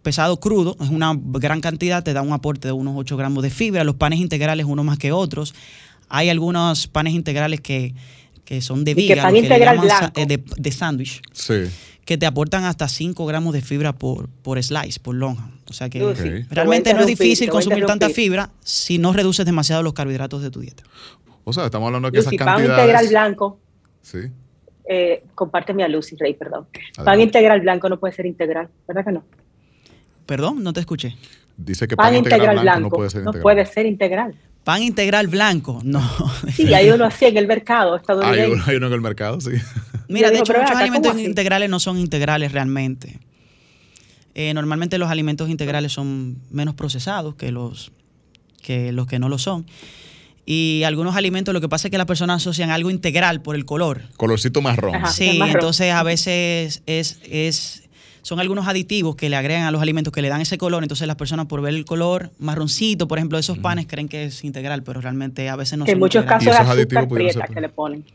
[0.02, 3.50] pesado crudo, es una gran cantidad, te da un aporte de unos 8 gramos de
[3.50, 3.84] fibra.
[3.84, 5.54] Los panes integrales, uno más que otros.
[6.08, 7.94] Hay algunos panes integrales que,
[8.46, 10.26] que son de viga, pan integral blanco.
[10.26, 11.22] de, de sándwich.
[11.34, 11.66] Sí
[12.10, 15.52] que te aportan hasta 5 gramos de fibra por, por slice, por lonja.
[15.70, 16.44] O sea que okay.
[16.50, 20.60] realmente no es difícil consumir tanta fibra si no reduces demasiado los carbohidratos de tu
[20.60, 20.82] dieta.
[21.44, 22.68] O sea, estamos hablando de que Lucy, esas cantidades...
[22.68, 23.60] pan integral blanco.
[24.02, 24.22] Sí.
[24.86, 26.66] Eh, compárteme a Lucy Rey, perdón.
[26.74, 27.04] Adelante.
[27.04, 29.24] Pan integral blanco no puede ser integral, ¿verdad que no?
[30.30, 31.16] Perdón, no te escuché.
[31.58, 33.36] Dice que pan, pan integral, integral, blanco, no puede ser integral.
[33.36, 34.36] No puede ser integral.
[34.64, 36.08] Pan integral blanco, no.
[36.56, 38.44] Sí, hay uno así en el mercado estadounidense.
[38.44, 39.54] Hay uno, hay uno en el mercado, sí.
[40.08, 43.20] Mira, de hecho, muchos alimentos integrales no son integrales realmente.
[44.36, 47.92] Eh, normalmente los alimentos integrales son menos procesados que los
[48.62, 49.66] que los que no lo son.
[50.46, 53.66] Y algunos alimentos, lo que pasa es que las personas asocian algo integral por el
[53.66, 54.04] color.
[54.16, 54.94] Colorcito marrón.
[54.94, 55.56] Ajá, sí, marrón.
[55.56, 57.89] entonces a veces es, es,
[58.22, 60.84] son algunos aditivos que le agregan a los alimentos que le dan ese color.
[60.84, 64.26] Entonces las personas por ver el color marroncito, por ejemplo, de esos panes, creen que
[64.26, 66.48] es integral, pero realmente a veces no son en muchos integrales.
[66.48, 68.06] casos es azúcar prieta que le ponen.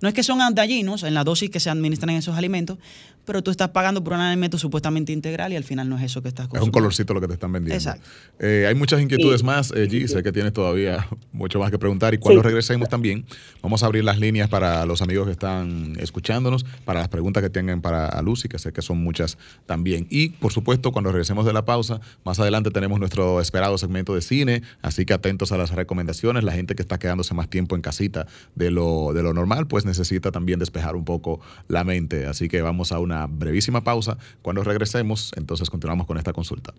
[0.00, 2.78] No es que son dañinos en la dosis que se administran en esos alimentos,
[3.26, 6.22] pero tú estás pagando por un alimento supuestamente integral y al final no es eso
[6.22, 6.64] que estás consumiendo.
[6.64, 7.74] Es un colorcito lo que te están vendiendo.
[7.74, 8.08] Exacto.
[8.38, 12.14] Eh, hay muchas inquietudes más, eh, G, sé que tienes todavía mucho más que preguntar
[12.14, 12.46] y cuando sí.
[12.46, 13.26] regresemos también
[13.62, 17.50] vamos a abrir las líneas para los amigos que están escuchándonos, para las preguntas que
[17.50, 20.06] tengan para Lucy, que sé que son muchas también.
[20.08, 24.22] Y por supuesto, cuando regresemos de la pausa, más adelante tenemos nuestro esperado segmento de
[24.22, 26.44] cine, así que atentos a las recomendaciones.
[26.44, 29.84] La gente que está quedándose más tiempo en casita de lo, de lo normal, pues
[29.86, 32.26] necesita también despejar un poco la mente.
[32.26, 34.18] Así que vamos a una brevísima pausa.
[34.42, 36.74] Cuando regresemos, entonces continuamos con esta consulta.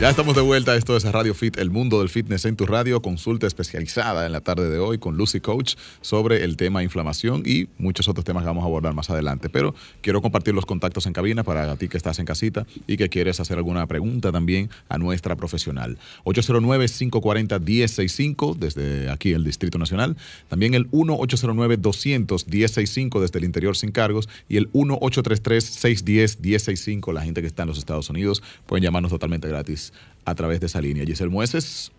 [0.00, 3.02] Ya estamos de vuelta, esto es Radio Fit, el mundo del fitness en tu radio,
[3.02, 7.66] consulta especializada en la tarde de hoy con Lucy Coach sobre el tema inflamación y
[7.78, 9.48] muchos otros temas que vamos a abordar más adelante.
[9.48, 13.08] Pero quiero compartir los contactos en cabina para ti que estás en casita y que
[13.08, 15.98] quieres hacer alguna pregunta también a nuestra profesional.
[16.26, 24.28] 809-540-1065 desde aquí el Distrito Nacional, también el 1-809-200-1065 desde el interior sin cargos.
[24.48, 28.44] Y el 1-833-610-1065 la gente que está en los Estados Unidos.
[28.66, 29.87] Pueden llamarnos totalmente gratis
[30.24, 31.04] a través de esa línea.
[31.04, 31.92] Giselle Mueces.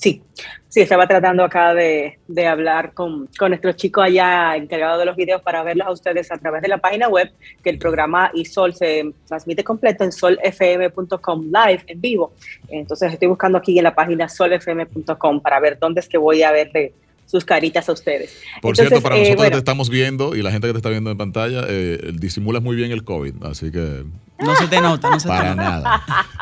[0.00, 0.22] Sí,
[0.70, 2.16] sí, estaba tratando acá de,
[2.48, 6.38] hablar con, con nuestro chico allá encargado de los videos para verlos a ustedes a
[6.38, 7.30] través de la página web,
[7.62, 12.32] que el programa ISOL se transmite completo en solfm.com live, en vivo.
[12.70, 16.50] Entonces estoy buscando aquí en la página solfm.com para ver dónde es que voy a
[16.50, 16.94] verle
[17.26, 18.42] sus caritas a ustedes.
[18.62, 21.10] Por cierto, para nosotros que te estamos viendo y la gente que te está viendo
[21.10, 24.04] en pantalla, eh, disimulas muy bien el COVID, así que...
[24.38, 25.62] No se te nota, no se Para te nota.
[25.62, 26.02] nada.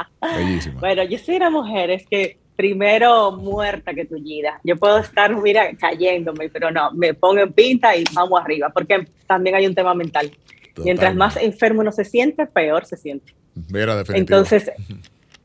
[0.48, 0.80] Bellísima.
[0.80, 4.60] Bueno, yo soy una mujer, es que primero muerta que tullida.
[4.64, 9.06] Yo puedo estar, mira, cayéndome, pero no, me pongo en pinta y vamos arriba, porque
[9.28, 10.30] también hay un tema mental.
[10.76, 13.32] Mientras más enfermo uno se siente, peor se siente.
[13.68, 14.72] Mira, Entonces,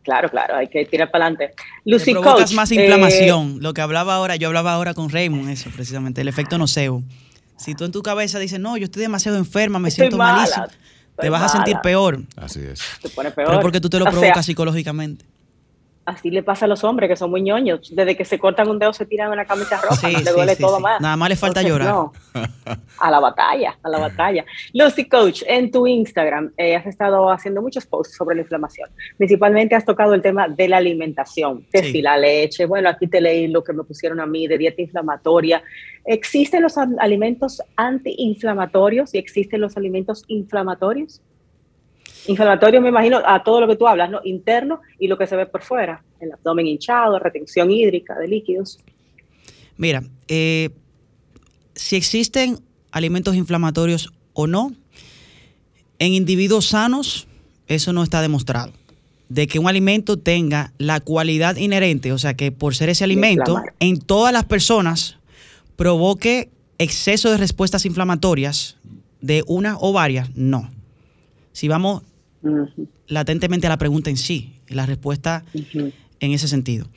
[0.02, 1.54] claro, claro, hay que tirar para adelante.
[1.86, 3.60] Lucy Coach, más inflamación.
[3.62, 7.04] Lo que hablaba ahora, yo hablaba ahora con Raymond, eso precisamente, el efecto nocebo.
[7.58, 10.66] Si tú en tu cabeza dices, no, yo estoy demasiado enferma, me siento malísimo,
[11.18, 12.22] te vas a sentir peor.
[12.36, 12.82] Así es.
[13.02, 13.50] Te pone peor.
[13.50, 15.26] Pero porque tú te lo provocas psicológicamente
[16.06, 17.94] así le pasa a los hombres que son muy ñoños.
[17.96, 21.02] Desde que se cortan un dedo se tiran una camisa roja, le duele todo más.
[21.02, 22.08] Nada más le falta llorar.
[23.00, 24.46] a la batalla, a la batalla.
[24.74, 28.90] Lucy Coach, en tu Instagram eh, has estado haciendo muchos posts sobre la inflamación.
[29.18, 33.22] Principalmente has tocado el tema de la alimentación, que si la leche, bueno, aquí te
[33.22, 35.64] leí lo que me pusieron a mí de dieta inflamatoria.
[36.06, 41.22] ¿Existen los alimentos antiinflamatorios y existen los alimentos inflamatorios?
[42.28, 44.22] Inflamatorio me imagino a todo lo que tú hablas, ¿no?
[44.24, 48.80] Interno y lo que se ve por fuera, el abdomen hinchado, retención hídrica de líquidos.
[49.78, 50.70] Mira, eh,
[51.76, 52.60] si existen
[52.92, 54.74] alimentos inflamatorios o no,
[56.00, 57.28] en individuos sanos
[57.68, 58.74] eso no está demostrado.
[59.30, 63.62] De que un alimento tenga la cualidad inherente, o sea que por ser ese alimento,
[63.80, 65.18] en todas las personas
[65.76, 68.78] provoque exceso de respuestas inflamatorias
[69.22, 70.70] de una o varias, no.
[71.52, 72.04] Si vamos
[73.08, 76.88] latentemente a la pregunta en sí y la respuesta en ese sentido.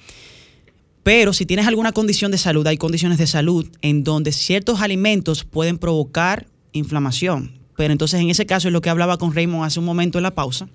[1.03, 5.45] Pero si tienes alguna condición de salud, hay condiciones de salud en donde ciertos alimentos
[5.45, 7.53] pueden provocar inflamación.
[7.77, 10.25] Pero entonces en ese caso es lo que hablaba con Raymond hace un momento en
[10.25, 10.69] la pausa.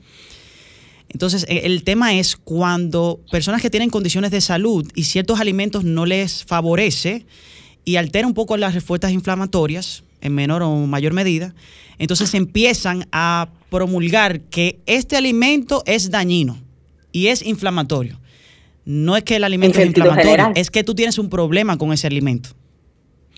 [1.10, 5.84] Entonces e, el tema es cuando personas que tienen condiciones de salud y ciertos alimentos
[5.84, 7.26] no les favorece
[7.84, 11.54] y altera un poco las respuestas inflamatorias en menor o mayor medida,
[11.98, 16.58] entonces empiezan a promulgar que este alimento es dañino
[17.12, 18.20] y es inflamatorio.
[18.86, 22.08] No es que el alimento es inflamatorio, es que tú tienes un problema con ese
[22.08, 22.50] alimento.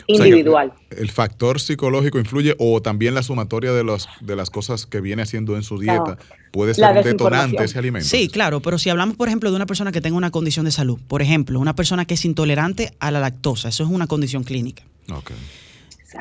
[0.08, 0.74] Individual.
[0.98, 5.22] el factor psicológico influye o también la sumatoria de, los, de las cosas que viene
[5.22, 6.18] haciendo en su dieta
[6.52, 8.08] puede ser un detonante ese alimento.
[8.08, 10.72] Sí, claro, pero si hablamos, por ejemplo, de una persona que tenga una condición de
[10.72, 14.44] salud, por ejemplo, una persona que es intolerante a la lactosa, eso es una condición
[14.44, 14.84] clínica.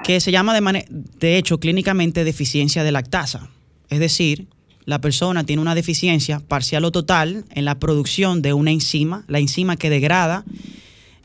[0.04, 3.48] Que se llama de, de hecho clínicamente deficiencia de lactasa.
[3.88, 4.48] Es decir,
[4.84, 9.38] la persona tiene una deficiencia parcial o total en la producción de una enzima, la
[9.38, 10.44] enzima que degrada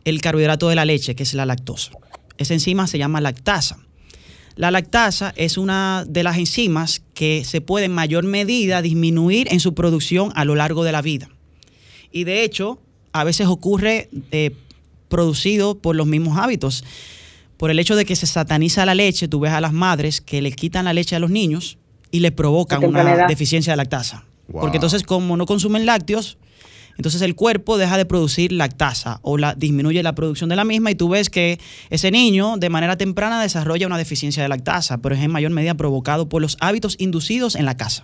[0.06, 1.92] el carbohidrato de la leche, que es la lactosa.
[2.38, 3.80] Esa enzima se llama lactasa.
[4.56, 9.60] La lactasa es una de las enzimas que se puede en mayor medida disminuir en
[9.60, 11.30] su producción a lo largo de la vida.
[12.12, 12.80] Y de hecho,
[13.12, 14.52] a veces ocurre eh,
[15.10, 16.84] producido por los mismos hábitos.
[17.58, 20.42] Por el hecho de que se sataniza la leche, tú ves a las madres que
[20.42, 21.78] le quitan la leche a los niños
[22.12, 24.26] y le provocan una deficiencia de lactasa.
[24.52, 26.38] Porque entonces como no consumen lácteos,
[26.98, 30.92] entonces el cuerpo deja de producir lactasa o la, disminuye la producción de la misma
[30.92, 35.16] y tú ves que ese niño de manera temprana desarrolla una deficiencia de lactasa, pero
[35.16, 38.04] es en mayor medida provocado por los hábitos inducidos en la casa.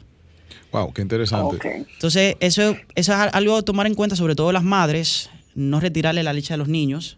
[0.71, 1.85] Wow, qué interesante.
[1.93, 6.23] Entonces, eso, eso, es algo a tomar en cuenta, sobre todo las madres, no retirarle
[6.23, 7.17] la leche a los niños,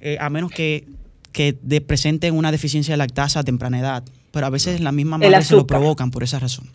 [0.00, 0.86] eh, a menos que,
[1.32, 1.54] que
[1.86, 5.54] presenten una deficiencia de lactasa a temprana edad pero a veces la misma madre se
[5.54, 6.68] lo provocan por esa razón.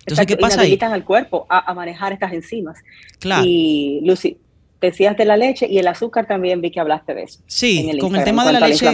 [0.00, 0.78] Entonces, ¿qué pasa ahí?
[0.80, 2.78] al cuerpo a, manejar estas enzimas.
[3.18, 3.44] Claro.
[3.46, 4.38] Y Lucy,
[4.80, 7.40] decías de la leche y el azúcar también vi que hablaste de eso.
[7.46, 8.88] Sí, con el tema de la leche,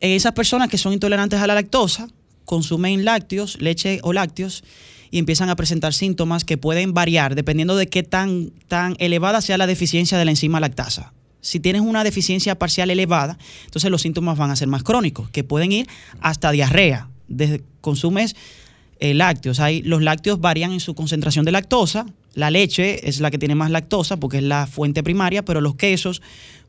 [0.00, 2.08] esas personas que son intolerantes a la lactosa
[2.44, 4.62] consumen lácteos, leche o lácteos
[5.10, 9.58] y empiezan a presentar síntomas que pueden variar dependiendo de qué tan, tan elevada sea
[9.58, 11.12] la deficiencia de la enzima lactasa
[11.46, 15.44] si tienes una deficiencia parcial elevada, entonces los síntomas van a ser más crónicos, que
[15.44, 15.86] pueden ir
[16.20, 17.08] hasta diarrea.
[17.28, 18.34] Desde consumes
[18.98, 23.30] eh, lácteos, hay, los lácteos varían en su concentración de lactosa, la leche es la
[23.30, 26.20] que tiene más lactosa porque es la fuente primaria, pero los quesos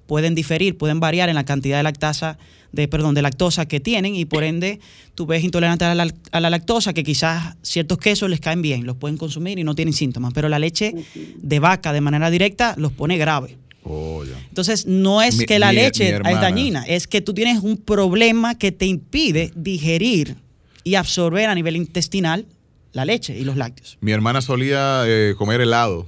[0.05, 2.37] pueden diferir, pueden variar en la cantidad de lactasa,
[2.71, 4.79] de, perdón, de lactosa que tienen y por ende
[5.15, 8.85] tú ves intolerante a la, a la, lactosa que quizás ciertos quesos les caen bien,
[8.85, 12.75] los pueden consumir y no tienen síntomas, pero la leche de vaca de manera directa
[12.77, 13.57] los pone grave.
[13.89, 18.57] Oh, Entonces, no es que la leche es dañina, es que tú tienes un problema
[18.57, 20.35] que te impide digerir
[20.83, 22.45] y absorber a nivel intestinal
[22.93, 23.97] la leche y los lácteos.
[24.01, 26.07] Mi hermana solía eh, comer helado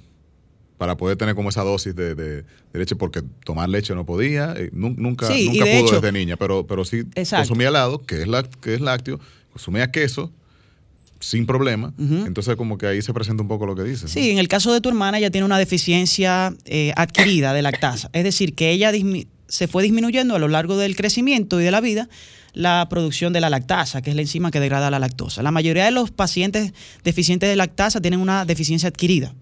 [0.78, 4.54] para poder tener como esa dosis de, de- de leche, porque tomar leche no podía,
[4.58, 7.42] eh, nun- nunca, Sí, nunca de pudo hecho- desde niña, pero, pero sí Exacto.
[7.48, 9.20] consumía helado, que es, la, que es lácteo,
[9.52, 10.32] consumía queso
[11.20, 14.04] sin problema, entonces como que ahí se presenta un poco lo que dices.
[14.04, 14.08] ¿no?
[14.10, 18.10] Sí, en el caso de tu hermana, ella tiene una deficiencia eh, adquirida de lactasa.
[18.14, 18.92] Es decir, que ella
[19.48, 22.08] se fue disminuyendo a lo largo del crecimiento y de la vida
[22.54, 25.44] la producción de la lactasa, que es la enzima que degrada la lactosa.
[25.44, 29.34] La mayoría de los pacientes deficientes de lactasa tienen una deficiencia adquirida.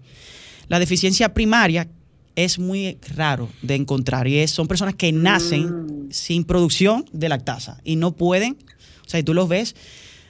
[0.68, 1.88] La deficiencia primaria
[2.36, 5.64] es muy raro de encontrar y es- son personas que nacen
[6.08, 6.12] Mm.
[6.12, 8.56] sin producción de lactasa y no pueden,
[9.06, 9.74] o sea, y tú los ves,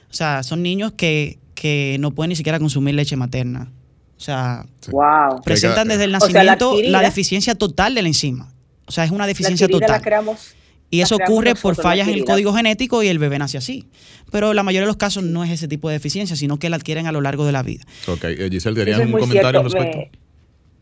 [0.09, 3.71] o sea, son niños que, que no pueden ni siquiera consumir leche materna.
[4.17, 4.91] O sea, Sí.
[4.91, 5.41] Wow.
[5.43, 8.51] presentan desde el O sea, la nacimiento la, deficiencia total de la enzima.
[8.85, 10.01] O sea, es una La deficiencia la total.
[10.01, 10.55] creamos.
[10.91, 13.37] Y la eso ocurre por nosotros, la fallas en el código genético y el bebé
[13.37, 13.87] nace así.
[14.31, 16.77] Pero la mayoría de los casos no es ese tipo de deficiencia, sino que la
[16.77, 17.83] adquieren a lo largo de la vida.
[18.07, 19.97] Ok, eh, Giselle, ¿tenías un comentario al respecto?
[19.99, 20.11] me-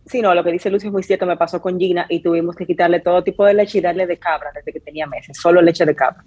[0.10, 1.26] Sí, no, lo que dice Lucio es muy cierto.
[1.26, 4.18] Me pasó con Gina y tuvimos que quitarle todo tipo de leche y darle de
[4.18, 6.24] cabra desde que tenía meses, solo leche de cabra,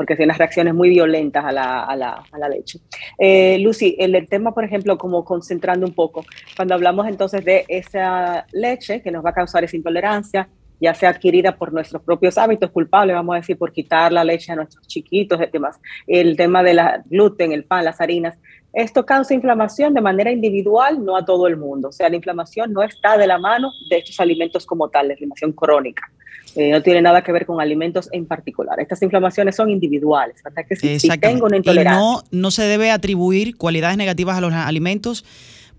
[0.00, 2.78] porque hacía unas reacciones muy violentas a la, a la, a la leche.
[3.18, 6.24] Eh, Lucy, el, el tema, por ejemplo, como concentrando un poco,
[6.56, 10.48] cuando hablamos entonces de esa leche que nos va a causar esa intolerancia,
[10.80, 14.52] ya sea adquirida por nuestros propios hábitos culpables, vamos a decir, por quitar la leche
[14.52, 18.38] a nuestros chiquitos demás, el tema de la gluten, el pan, las harinas,
[18.72, 21.88] esto causa inflamación de manera individual, no a todo el mundo.
[21.88, 25.14] O sea, la inflamación no está de la mano de estos alimentos como tal, la
[25.14, 26.10] inflamación crónica.
[26.56, 28.80] Eh, no tiene nada que ver con alimentos en particular.
[28.80, 30.42] Estas inflamaciones son individuales.
[30.42, 30.64] ¿verdad?
[30.68, 31.28] Que si, si Exactamente.
[31.28, 35.24] tengo una y no se debe atribuir cualidades negativas a los alimentos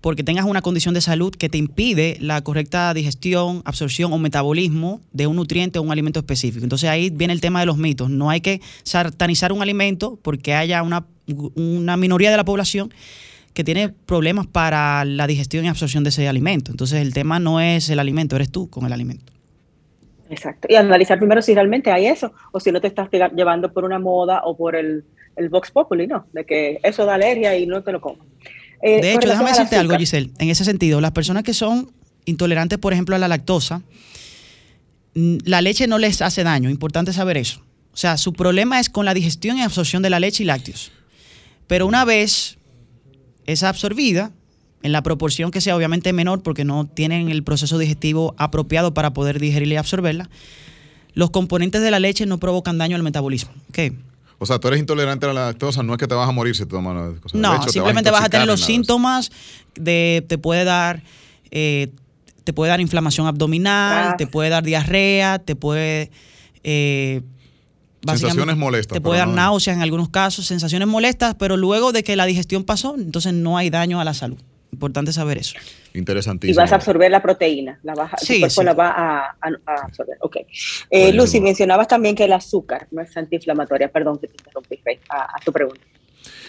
[0.02, 5.00] porque tengas una condición de salud que te impide la correcta digestión, absorción o metabolismo
[5.12, 6.64] de un nutriente o un alimento específico.
[6.64, 8.10] Entonces ahí viene el tema de los mitos.
[8.10, 11.06] No hay que satanizar un alimento porque haya una,
[11.54, 12.92] una minoría de la población
[13.54, 16.70] que tiene problemas para la digestión y absorción de ese alimento.
[16.70, 19.32] Entonces el tema no es el alimento, eres tú con el alimento.
[20.30, 20.66] Exacto.
[20.70, 23.98] Y analizar primero si realmente hay eso, o si no te estás llevando por una
[23.98, 25.04] moda o por el,
[25.36, 26.26] el Vox Populi, ¿no?
[26.32, 28.26] De que eso da alergia y no te lo comas.
[28.80, 30.30] Eh, De hecho, déjame decirte algo, Giselle.
[30.38, 31.90] En ese sentido, las personas que son
[32.24, 33.82] intolerantes, por ejemplo, a la lactosa,
[35.14, 36.70] la leche no les hace daño.
[36.70, 37.60] Importante saber eso.
[37.92, 40.92] O sea, su problema es con la digestión y absorción de la leche y lácteos.
[41.72, 42.58] Pero una vez
[43.46, 44.30] es absorbida,
[44.82, 49.14] en la proporción que sea obviamente menor, porque no tienen el proceso digestivo apropiado para
[49.14, 50.28] poder digerirla y absorberla,
[51.14, 53.52] los componentes de la leche no provocan daño al metabolismo.
[53.70, 53.94] ¿ok?
[54.38, 56.54] O sea, tú eres intolerante a la lactosa, no es que te vas a morir
[56.54, 59.32] si te tomas cosa de No, simplemente vas a tener los síntomas
[59.74, 61.02] de te puede dar
[61.52, 61.90] eh,
[62.44, 66.10] te puede dar inflamación abdominal, te puede dar diarrea, te puede
[66.64, 67.22] eh,
[68.06, 72.02] Sensaciones molestas, te puede dar no- náuseas en algunos casos, sensaciones molestas, pero luego de
[72.02, 74.38] que la digestión pasó, entonces no hay daño a la salud.
[74.72, 75.54] Importante saber eso.
[75.94, 76.58] y Interesantísimo.
[76.62, 78.64] vas a absorber la proteína, la vas, a- tu Sí, cuerpo sí.
[78.64, 80.16] la va a, a- a absorber.
[80.20, 80.36] Ok.
[80.88, 81.12] Eh.
[81.12, 83.92] Lucy, mencionabas también que el azúcar no es antiinflamatoria.
[83.92, 85.82] Perdón que te interrumpí, Rey, a, a tu pregunta.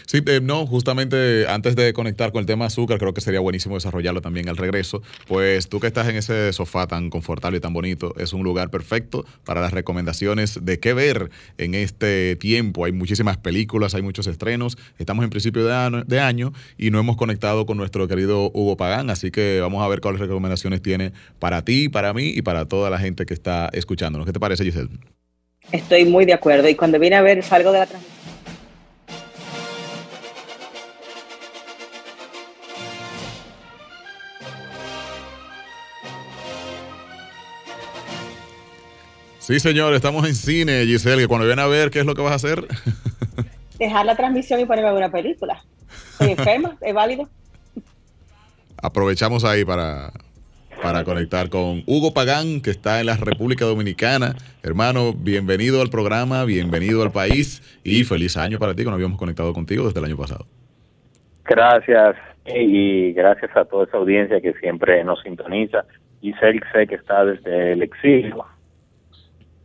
[0.06, 3.76] Sí, eh, no, justamente antes de conectar con el tema azúcar, creo que sería buenísimo
[3.76, 5.02] desarrollarlo también al regreso.
[5.28, 8.70] Pues tú que estás en ese sofá tan confortable y tan bonito, es un lugar
[8.70, 12.86] perfecto para las recomendaciones de qué ver en este tiempo.
[12.86, 14.78] Hay muchísimas películas, hay muchos estrenos.
[14.98, 18.78] Estamos en principio de año, de año y no hemos conectado con nuestro querido Hugo
[18.78, 22.66] Pagán, así que vamos a ver cuáles recomendaciones tiene para ti, para mí y para
[22.66, 24.26] toda la gente que está escuchándonos.
[24.26, 24.90] ¿Qué te parece, Giselle?
[25.72, 26.68] Estoy muy de acuerdo.
[26.70, 28.13] Y cuando vine a ver, salgo de la transmisión.
[39.44, 42.22] Sí, señor, estamos en cine, Giselle, que cuando viene a ver qué es lo que
[42.22, 42.60] vas a hacer.
[43.78, 45.62] Dejar la transmisión y ponerme a ver una película.
[46.14, 47.28] Estoy enferma, es válido.
[48.82, 50.14] Aprovechamos ahí para,
[50.82, 54.36] para conectar con Hugo Pagán, que está en la República Dominicana.
[54.64, 59.20] Hermano, bienvenido al programa, bienvenido al país y feliz año para ti, que no habíamos
[59.20, 60.46] conectado contigo desde el año pasado.
[61.44, 65.84] Gracias y gracias a toda esa audiencia que siempre nos sintoniza.
[66.22, 68.46] Giselle sé que está desde el exilio,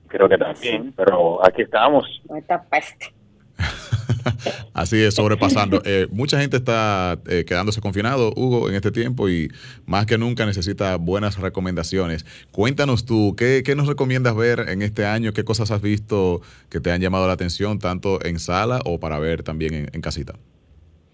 [0.09, 2.05] creo que también, pero aquí estamos.
[2.37, 3.13] Esta peste.
[4.75, 5.83] Así es, sobrepasando.
[5.85, 9.49] Eh, mucha gente está eh, quedándose confinado, Hugo, en este tiempo y
[9.87, 12.25] más que nunca necesita buenas recomendaciones.
[12.53, 15.33] Cuéntanos tú, ¿qué, qué nos recomiendas ver en este año?
[15.33, 16.41] ¿Qué cosas has visto
[16.71, 20.01] que te han llamado la atención, tanto en sala o para ver también en, en
[20.01, 20.35] casita?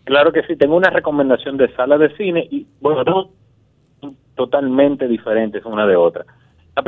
[0.05, 3.29] Claro que sí, tengo una recomendación de sala de cine y, bueno, dos
[4.35, 6.25] totalmente diferentes una de otra.
[6.77, 6.83] La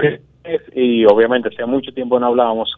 [0.75, 2.75] y obviamente hace mucho tiempo no hablábamos,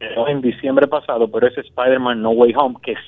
[0.00, 2.98] en diciembre pasado, pero es Spider-Man No Way Home, que es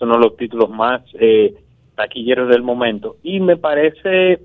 [0.00, 1.54] uno de los títulos más eh,
[1.94, 3.16] taquilleros del momento.
[3.22, 4.40] Y me parece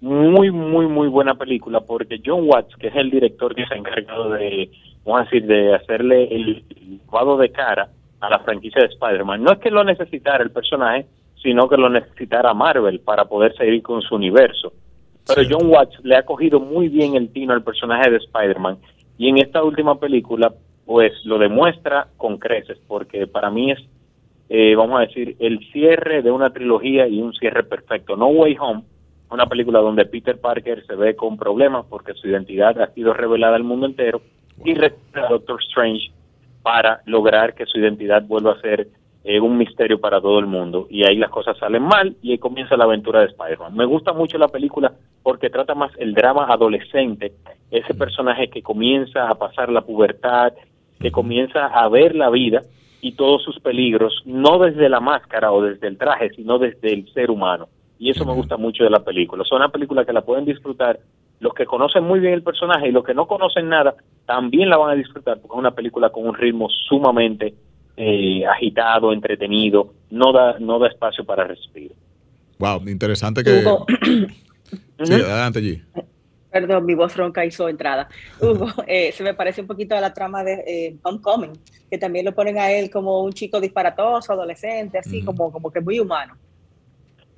[0.00, 3.78] muy, muy, muy buena película porque John Watts, que es el director que se ha
[3.78, 4.70] encargado de,
[5.04, 7.88] vamos decir, de hacerle el cuadro de cara
[8.20, 11.06] a la franquicia de Spider-Man, no es que lo necesitara el personaje,
[11.42, 14.72] sino que lo necesitara Marvel para poder seguir con su universo.
[15.26, 18.78] Pero John Watts le ha cogido muy bien el tino al personaje de Spider-Man.
[19.18, 20.52] Y en esta última película
[20.90, 23.78] pues lo demuestra con creces porque para mí es,
[24.48, 28.16] eh, vamos a decir, el cierre de una trilogía y un cierre perfecto.
[28.16, 28.82] No Way Home,
[29.30, 33.54] una película donde Peter Parker se ve con problemas porque su identidad ha sido revelada
[33.54, 34.20] al mundo entero
[34.64, 36.10] y recurre a Doctor Strange
[36.62, 38.88] para lograr que su identidad vuelva a ser
[39.22, 40.86] eh, un misterio para todo el mundo.
[40.88, 43.76] Y ahí las cosas salen mal y ahí comienza la aventura de Spider-Man.
[43.76, 44.92] Me gusta mucho la película
[45.22, 47.32] porque trata más el drama adolescente,
[47.70, 50.54] ese personaje que comienza a pasar la pubertad,
[50.98, 52.62] que comienza a ver la vida
[53.02, 57.12] y todos sus peligros, no desde la máscara o desde el traje, sino desde el
[57.12, 57.68] ser humano.
[57.98, 59.42] Y eso me gusta mucho de la película.
[59.42, 60.98] Es una película que la pueden disfrutar
[61.40, 63.94] los que conocen muy bien el personaje y los que no conocen nada
[64.26, 67.54] también la van a disfrutar porque es una película con un ritmo sumamente
[67.96, 71.96] eh, agitado, entretenido, no da, no da espacio para respirar.
[72.58, 73.60] Wow, interesante que...
[73.60, 73.86] Hugo.
[75.02, 75.82] sí, adelante, G.
[76.50, 78.08] Perdón, mi voz ronca hizo entrada.
[78.40, 81.52] Hugo, eh, se me parece un poquito a la trama de eh, Homecoming,
[81.90, 85.80] que también lo ponen a él como un chico disparatoso, adolescente, así como, como que
[85.80, 86.34] muy humano.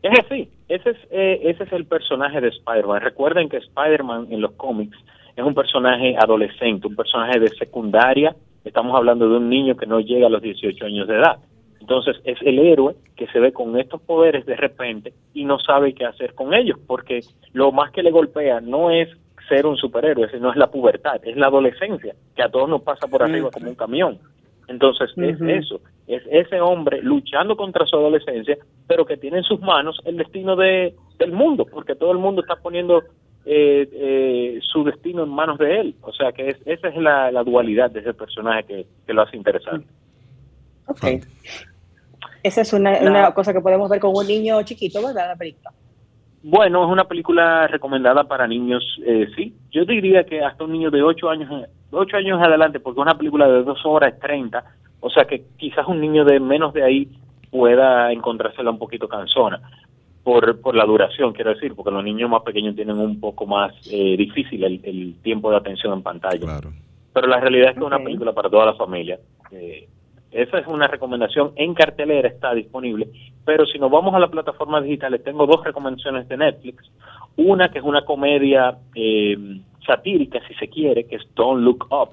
[0.03, 3.03] Es así, ese es, eh, ese es el personaje de Spider-Man.
[3.03, 4.97] Recuerden que Spider-Man en los cómics
[5.37, 8.35] es un personaje adolescente, un personaje de secundaria.
[8.65, 11.39] Estamos hablando de un niño que no llega a los 18 años de edad.
[11.81, 15.95] Entonces es el héroe que se ve con estos poderes de repente y no sabe
[15.95, 17.21] qué hacer con ellos, porque
[17.53, 19.09] lo más que le golpea no es
[19.49, 23.09] ser un superhéroe, sino es la pubertad, es la adolescencia, que a todos nos pasa
[23.09, 24.19] por arriba como un camión.
[24.69, 28.57] Entonces es eso, es ese hombre luchando contra su adolescencia,
[28.87, 32.43] pero que tiene en sus manos el destino de, del mundo, porque todo el mundo
[32.43, 33.03] está poniendo
[33.45, 35.95] eh, eh, su destino en manos de él.
[36.03, 39.23] O sea que es, esa es la, la dualidad de ese personaje que, que lo
[39.23, 39.87] hace interesante.
[40.87, 41.05] Ok.
[42.43, 45.29] Esa es una, una, cosa que podemos ver con un niño chiquito, ¿verdad?
[45.29, 45.71] La película.
[46.43, 49.55] Bueno, es una película recomendada para niños, eh, sí.
[49.71, 53.17] Yo diría que hasta un niño de 8 años, 8 años adelante, porque es una
[53.17, 54.65] película de 2 horas 30,
[54.99, 57.09] o sea que quizás un niño de menos de ahí
[57.53, 59.61] pueda encontrársela un poquito cansona
[60.23, 63.73] por, por la duración, quiero decir, porque los niños más pequeños tienen un poco más
[63.91, 66.41] eh, difícil el, el, tiempo de atención en pantalla.
[66.41, 66.73] Claro.
[67.13, 67.89] Pero la realidad es que okay.
[67.89, 69.19] es una película para toda la familia.
[69.51, 69.89] Eh,
[70.31, 73.09] esa es una recomendación en cartelera, está disponible.
[73.45, 76.91] Pero si nos vamos a las plataformas digitales, tengo dos recomendaciones de Netflix.
[77.37, 79.37] Una que es una comedia eh,
[79.87, 82.11] satírica, si se quiere, que es Don't Look Up.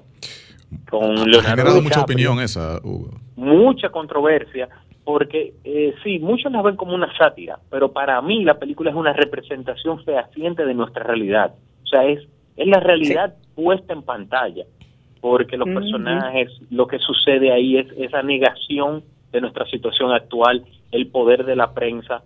[0.88, 3.10] Con ha generado mucha opinión esa, Hugo.
[3.36, 4.68] Mucha controversia,
[5.04, 8.96] porque eh, sí, muchos la ven como una sátira, pero para mí la película es
[8.96, 11.54] una representación fehaciente de nuestra realidad.
[11.82, 12.20] O sea, es,
[12.56, 13.48] es la realidad sí.
[13.54, 14.64] puesta en pantalla
[15.20, 16.66] porque los personajes, uh -huh.
[16.70, 21.72] lo que sucede ahí es esa negación de nuestra situación actual, el poder de la
[21.72, 22.22] prensa,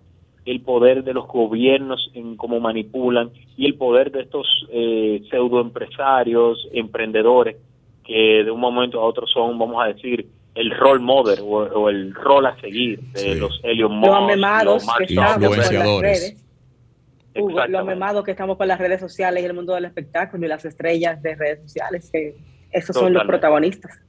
[0.46, 6.68] el poder de los gobiernos en cómo manipulan y el poder de estos eh, pseudoempresarios,
[6.72, 7.56] emprendedores,
[8.04, 11.88] que de un momento a otro son, vamos a decir, el role model o, o
[11.90, 13.34] el rol a seguir de Sí.
[13.34, 16.20] los Elon Musk, Los memados Mark que estamos con las Influenciadores.
[16.20, 16.40] redes.
[17.36, 20.48] Hugo, los memados que estamos con las redes sociales y el mundo del espectáculo y
[20.48, 22.36] las estrellas de redes sociales, que
[22.70, 23.26] esos son los Totalmente.
[23.26, 24.00] protagonistas.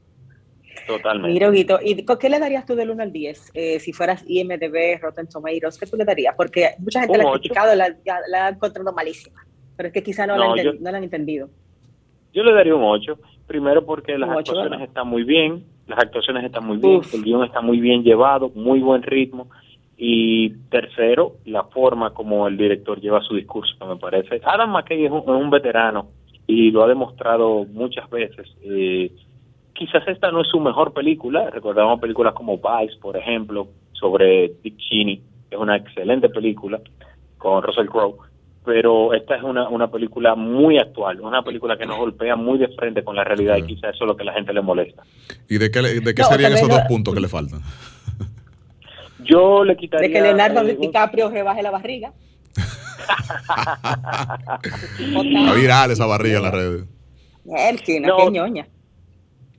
[0.86, 1.34] Totalmente.
[1.34, 3.50] Mira, Huguito, ¿y con qué le darías tú del 1 al 10?
[3.56, 6.36] Eh, si fueras IMDB, Rotten Tomatoes, ¿qué tú le darías?
[6.36, 9.44] Porque mucha gente la ha criticado, la, ya- la ha encontrado malísima,
[9.76, 11.50] pero es que quizá no, la, No, enten- yo- no la han entendido.
[12.34, 13.18] Yo le daría un 8.
[13.48, 14.88] Primero porque las Un ocho, actuaciones ¿verdad?
[14.88, 17.14] están muy bien, las actuaciones están muy bien, Uf.
[17.14, 19.48] el guion está muy bien llevado, muy buen ritmo.
[19.98, 24.42] Y tercero, la forma como el director lleva su discurso, me parece.
[24.44, 26.08] Adam McKay es un, es un veterano
[26.48, 28.48] y lo ha demostrado muchas veces.
[28.64, 29.12] Eh,
[29.74, 34.78] quizás esta no es su mejor película, recordamos películas como Vice, por ejemplo, sobre Dick
[34.78, 36.82] Cheney, que es una excelente película
[37.38, 38.18] con Russell Crowe,
[38.66, 42.68] pero esta es una, una película muy actual, una película que nos golpea muy de
[42.70, 45.04] frente con la realidad y quizás eso es lo que a la gente le molesta.
[45.48, 47.62] ¿Y de qué, le- de qué No, serían esos dos puntos que le faltan?
[49.24, 50.08] Yo le quitaría...
[50.08, 52.12] De que Leonardo eh, DiCaprio rebaje la barriga.
[54.64, 56.84] Está viral esa barriga en las redes.
[57.70, 58.18] Elkina, No.
[58.18, 58.68] qué ñoña.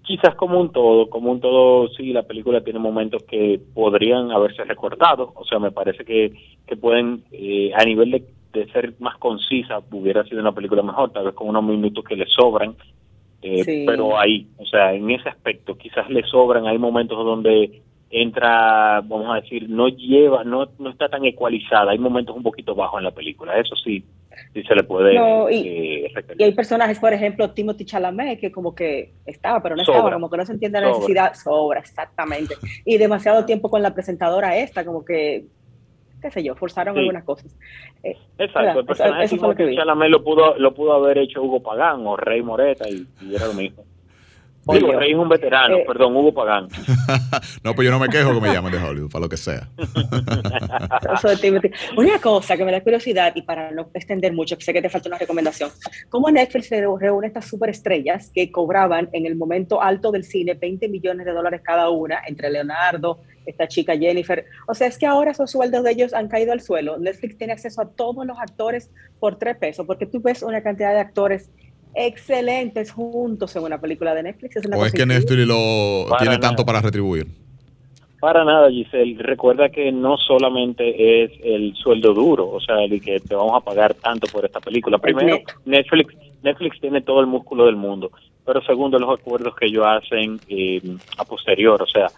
[0.03, 4.63] quizás como un todo, como un todo, sí, la película tiene momentos que podrían haberse
[4.65, 6.33] recortado, o sea, me parece que,
[6.67, 11.13] que pueden, eh, a nivel de, de ser más concisa, hubiera sido una película mejor,
[11.13, 12.75] tal vez con unos minutos que le sobran,
[13.43, 13.85] eh, Sí.
[13.87, 19.31] pero ahí, o sea, en ese aspecto, quizás le sobran, hay momentos donde entra, vamos
[19.31, 23.05] a decir, no lleva, no, no está tan ecualizada, hay momentos un poquito bajos en
[23.05, 24.05] la película, eso sí,
[24.55, 28.53] sí se le puede no, y, eh, y, hay personajes, por ejemplo, Timothy Chalamet, que
[28.53, 32.55] como que estaba, pero no estaba, como que no se entiende la necesidad, sobra, exactamente.
[32.85, 35.47] Y demasiado tiempo con la presentadora esta, como que,
[36.27, 37.57] qué sé yo, forzaron algunas cosas.
[38.03, 41.61] Eh, Exacto, el personaje eso, eso Timothy Chalamet lo pudo, lo pudo haber hecho Hugo
[41.61, 43.85] Pagán o Rey Moreta y, y era lo mismo.
[44.75, 46.67] Digo, Rey es un veterano, eh, perdón, Hugo Pagán.
[47.63, 49.69] no, pues yo no me quejo que me llamen de Hollywood, para lo que sea.
[51.97, 54.89] una cosa que me da curiosidad, y para no extender mucho, que sé que te
[54.89, 55.71] falta una recomendación,
[56.09, 60.89] ¿cómo Netflix se reúne estas superestrellas que cobraban en el momento alto del cine 20
[60.89, 64.47] millones de dólares cada una, entre Leonardo, esta chica Jennifer?
[64.67, 66.99] O sea, es que ahora esos sueldos de ellos han caído al suelo.
[66.99, 68.91] Netflix tiene acceso a todos los actores
[69.21, 71.53] por tres pesos, porque tú ves una cantidad de actores
[71.97, 74.57] excelentes juntos en una película de Netflix.
[74.73, 77.27] ¿O es que Netflix lo tiene tanto para retribuir?
[78.21, 79.17] Para nada, Giselle.
[79.19, 83.65] Recuerda que no solamente es el sueldo duro, o sea, el que te vamos a
[83.65, 84.99] pagar tanto por esta película.
[84.99, 88.11] Primero, Netflix, Netflix tiene todo el músculo del mundo,
[88.45, 90.81] pero segundo, los acuerdos que ellos hacen eh,
[91.19, 92.09] a posterior, o sea,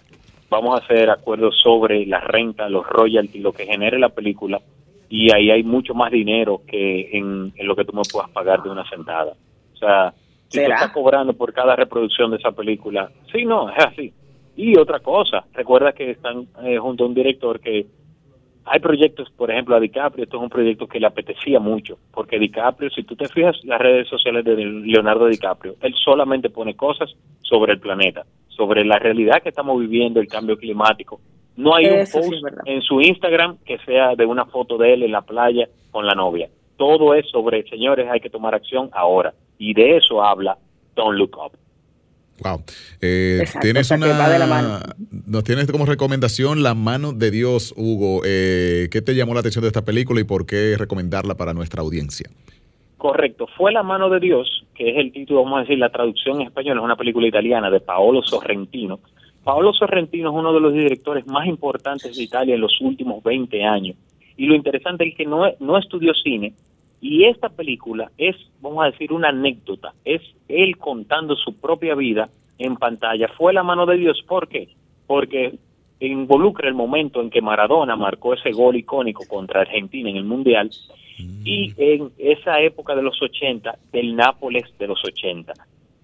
[0.49, 4.61] vamos a hacer acuerdos sobre la renta, los royalties, lo que genere la película,
[5.09, 8.71] y ahí hay mucho más dinero que en lo que tú me puedas pagar de
[8.71, 9.35] una sentada.
[9.79, 10.13] O sea,
[10.49, 14.13] si tú estás cobrando por cada reproducción de esa película, sí, no, es así.
[14.57, 17.87] Y otra cosa, recuerda que están eh, junto a un director que
[18.65, 22.39] hay proyectos, por ejemplo, a DiCaprio, esto es un proyecto que le apetecía mucho, porque
[22.39, 27.09] DiCaprio, si tú te fijas las redes sociales de Leonardo DiCaprio, él solamente pone cosas
[27.41, 31.21] sobre el planeta, sobre la realidad que estamos viviendo, el cambio climático.
[31.57, 32.33] No hay un post
[32.67, 36.15] en su Instagram que sea de una foto de él en la playa con la
[36.15, 36.49] novia.
[36.77, 40.59] Todo es sobre, señores, hay que tomar acción ahora y de eso habla
[40.95, 41.53] Don't Look Up.
[42.43, 42.63] Wow.
[43.01, 44.81] Eh, tienes una,
[45.27, 48.23] nos tienes como recomendación La mano de Dios, Hugo.
[48.25, 51.83] Eh, ¿Qué te llamó la atención de esta película y por qué recomendarla para nuestra
[51.83, 52.31] audiencia?
[52.97, 56.41] Correcto, fue La mano de Dios, que es el título, vamos a decir, la traducción
[56.41, 59.01] en español, es una película italiana de Paolo Sorrentino.
[59.45, 63.65] Paolo Sorrentino es uno de los directores más importantes de Italia en los últimos 20
[63.65, 63.97] años.
[64.37, 66.55] Y lo interesante es que no, no estudió cine,
[67.01, 72.29] y esta película es, vamos a decir, una anécdota, es él contando su propia vida
[72.59, 73.29] en pantalla.
[73.37, 74.69] Fue la mano de Dios, ¿por qué?
[75.07, 75.59] Porque
[76.01, 80.71] involucra el momento en que Maradona marcó ese gol icónico contra Argentina en el Mundial.
[81.45, 85.53] Y en esa época de los 80, del Nápoles de los 80,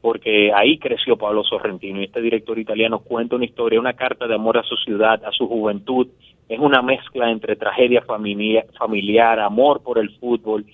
[0.00, 2.00] porque ahí creció Pablo Sorrentino.
[2.00, 5.30] Y este director italiano cuenta una historia, una carta de amor a su ciudad, a
[5.30, 6.08] su juventud,
[6.48, 10.66] es una mezcla entre tragedia familiar, familiar amor por el fútbol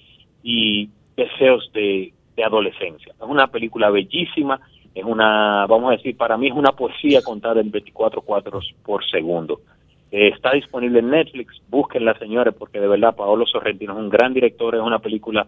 [0.42, 2.12] y deseos de,
[2.42, 3.12] adolescencia.
[3.12, 4.58] Es una película bellísima,
[4.94, 9.04] es una, vamos a decir, para mí es una poesía contada en 24 cuadros por
[9.04, 9.60] segundo.
[10.10, 14.32] Eh, está disponible en Netflix, búsquenla señores, porque de verdad Paolo Sorrentino es un gran
[14.32, 15.46] director, es una película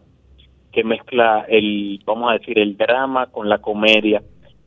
[0.71, 4.23] que mezcla el, vamos a decir, el drama con la comedia,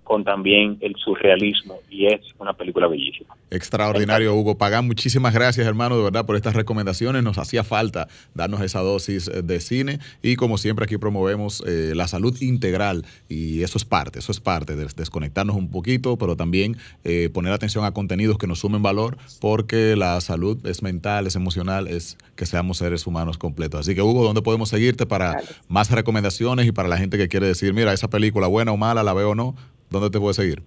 [0.06, 3.36] con también el surrealismo y es una película bellísima.
[3.52, 4.86] Extraordinario, Hugo Pagán.
[4.86, 7.24] Muchísimas gracias, hermano, de verdad, por estas recomendaciones.
[7.24, 11.94] Nos hacía falta darnos esa dosis eh, de cine y como siempre aquí promovemos eh,
[11.96, 16.36] la salud integral y eso es parte, eso es parte de desconectarnos un poquito, pero
[16.36, 21.26] también eh, poner atención a contenidos que nos sumen valor porque la salud es mental,
[21.26, 23.80] es emocional, es que seamos seres humanos completos.
[23.80, 25.36] Así que, Hugo, ¿dónde podemos seguirte para
[25.68, 29.04] más recomendaciones y para la gente que quiere decir, mira, esa película buena o mala,
[29.04, 29.56] la veo o no?
[29.90, 30.64] ¿Dónde te puede seguir?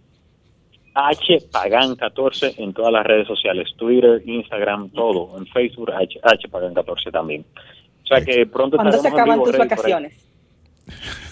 [0.94, 6.48] H Pagan 14 en todas las redes sociales, Twitter, Instagram, todo, en Facebook H, H
[6.48, 7.44] Pagan 14 también.
[8.02, 10.14] O sea que pronto ¿Cuándo se acaban tus vacaciones?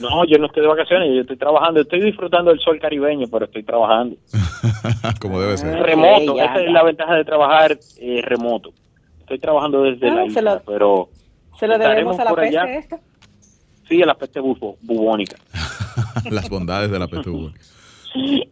[0.00, 3.46] No, yo no estoy de vacaciones, yo estoy trabajando, estoy disfrutando del sol caribeño, pero
[3.46, 4.16] estoy trabajando.
[5.20, 5.82] Como debe ser.
[5.82, 8.72] Remoto, esa es la ventaja de trabajar eh, remoto.
[9.20, 11.08] Estoy trabajando desde ah, la isla, pero
[11.58, 13.00] ¿Se lo debemos a la peste esta?
[13.88, 15.36] Sí, a la peste bubónica.
[16.30, 17.60] Las bondades de la peste bubónica.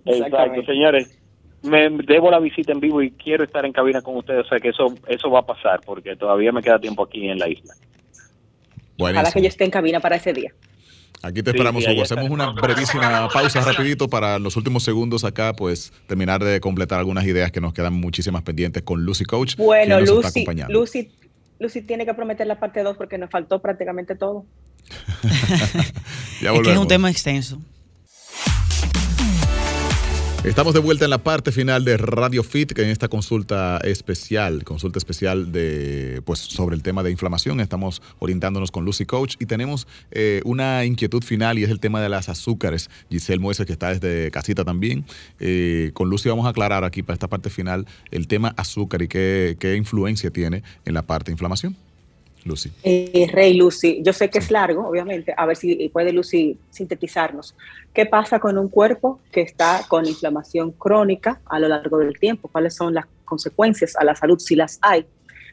[0.05, 1.19] Exacto, señores.
[1.63, 4.61] Me debo la visita en vivo y quiero estar en cabina con ustedes, o sea
[4.61, 7.75] que eso eso va a pasar porque todavía me queda tiempo aquí en la isla.
[8.99, 10.53] Ojalá que yo esté en cabina para ese día.
[11.23, 12.03] Aquí te esperamos, Hugo.
[12.03, 17.25] Hacemos una brevísima pausa rapidito para los últimos segundos acá, pues terminar de completar algunas
[17.25, 19.57] ideas que nos quedan muchísimas pendientes con Lucy Coach.
[19.57, 21.11] Bueno, Lucy, Lucy,
[21.59, 24.45] Lucy tiene que prometer la parte 2 porque nos faltó prácticamente todo.
[26.43, 27.59] ya es que es un tema extenso.
[30.45, 34.63] Estamos de vuelta en la parte final de Radio Fit, que en esta consulta especial,
[34.63, 39.47] consulta especial de, pues, sobre el tema de inflamación, estamos orientándonos con Lucy Coach y
[39.47, 42.91] tenemos eh, una inquietud final y es el tema de las azúcares.
[43.09, 45.07] Giselle Mueces, que está desde casita también.
[45.41, 49.09] Eh, con Lucy vamos a aclarar aquí para esta parte final el tema azúcar y
[49.09, 51.75] qué, qué influencia tiene en la parte de inflamación.
[52.45, 52.71] Lucy.
[52.83, 57.55] Eh, Rey, Lucy, yo sé que es largo, obviamente, a ver si puede Lucy sintetizarnos.
[57.93, 62.49] ¿Qué pasa con un cuerpo que está con inflamación crónica a lo largo del tiempo?
[62.49, 65.07] ¿Cuáles son las consecuencias a la salud si las hay?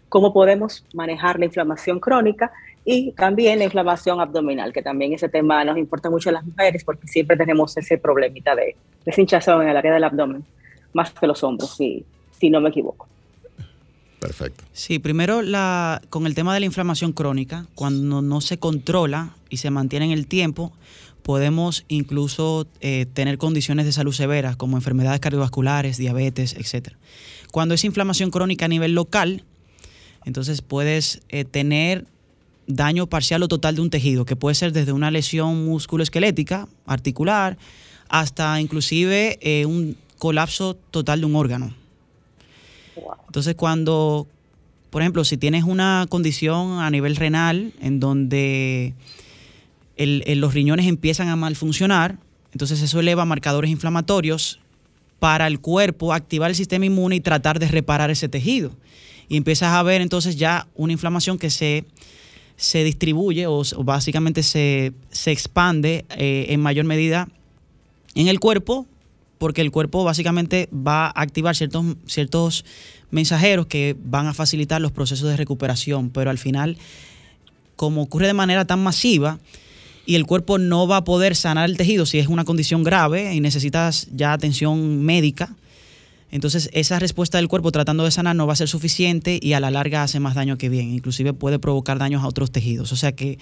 [0.10, 2.52] ¿Cómo podemos manejar la inflamación crónica?
[2.84, 6.84] Y también la inflamación abdominal, que también ese tema nos importa mucho a las mujeres
[6.84, 8.76] porque siempre tenemos ese problemita de,
[9.06, 10.44] de hinchazón en el área del abdomen,
[10.94, 13.08] más que los hombros, si, si no me equivoco.
[14.22, 14.63] Perfecto.
[14.72, 19.57] Sí, primero la, con el tema de la inflamación crónica, cuando no se controla y
[19.57, 20.72] se mantiene en el tiempo,
[21.24, 26.89] podemos incluso eh, tener condiciones de salud severas como enfermedades cardiovasculares, diabetes, etc.
[27.51, 29.43] Cuando es inflamación crónica a nivel local,
[30.24, 32.05] entonces puedes eh, tener
[32.67, 37.57] daño parcial o total de un tejido, que puede ser desde una lesión musculoesquelética, articular,
[38.07, 41.80] hasta inclusive eh, un colapso total de un órgano.
[43.28, 44.28] Entonces, cuando,
[44.89, 48.94] por ejemplo, si tienes una condición a nivel renal en donde
[49.98, 52.18] los riñones empiezan a mal funcionar,
[52.54, 54.60] entonces eso eleva marcadores inflamatorios
[55.20, 58.72] para el cuerpo activar el sistema inmune y tratar de reparar ese tejido.
[59.30, 61.86] Y empiezas a ver entonces ya una inflamación que se,
[62.58, 64.94] se distribuye o, básicamente se,
[65.28, 67.30] expande eh, en mayor medida
[68.16, 68.88] en el cuerpo
[69.42, 72.64] porque el cuerpo básicamente va a activar ciertos, ciertos
[73.10, 76.78] mensajeros que van a facilitar los procesos de recuperación, pero al final,
[77.76, 79.39] como ocurre de manera tan masiva,
[80.06, 83.34] y el cuerpo no va a poder sanar el tejido si es una condición grave
[83.34, 85.56] y necesitas ya atención médica,
[86.30, 89.60] entonces esa respuesta del cuerpo tratando de sanar no va a ser suficiente y a
[89.60, 92.92] la larga hace más daño que bien, inclusive puede provocar daños a otros tejidos.
[92.92, 93.39] O sea que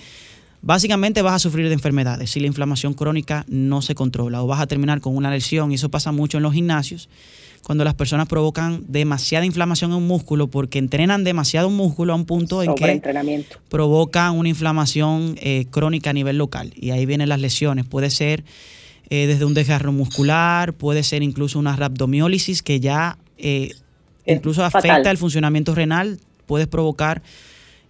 [0.62, 2.32] básicamente vas a sufrir de enfermedades.
[2.32, 5.76] Si la inflamación crónica no se controla o vas a terminar con una lesión y
[5.76, 7.10] eso pasa mucho en los gimnasios
[7.64, 12.16] cuando las personas provocan demasiada inflamación en un músculo porque entrenan demasiado un músculo a
[12.16, 16.74] un punto en que provocan una inflamación eh, crónica a nivel local.
[16.76, 17.86] Y ahí vienen las lesiones.
[17.86, 18.43] Puede ser
[19.10, 23.74] eh, desde un desgarro muscular, puede ser incluso una rhabdomiólisis que ya eh,
[24.26, 27.22] incluso afecta el funcionamiento renal, puedes provocar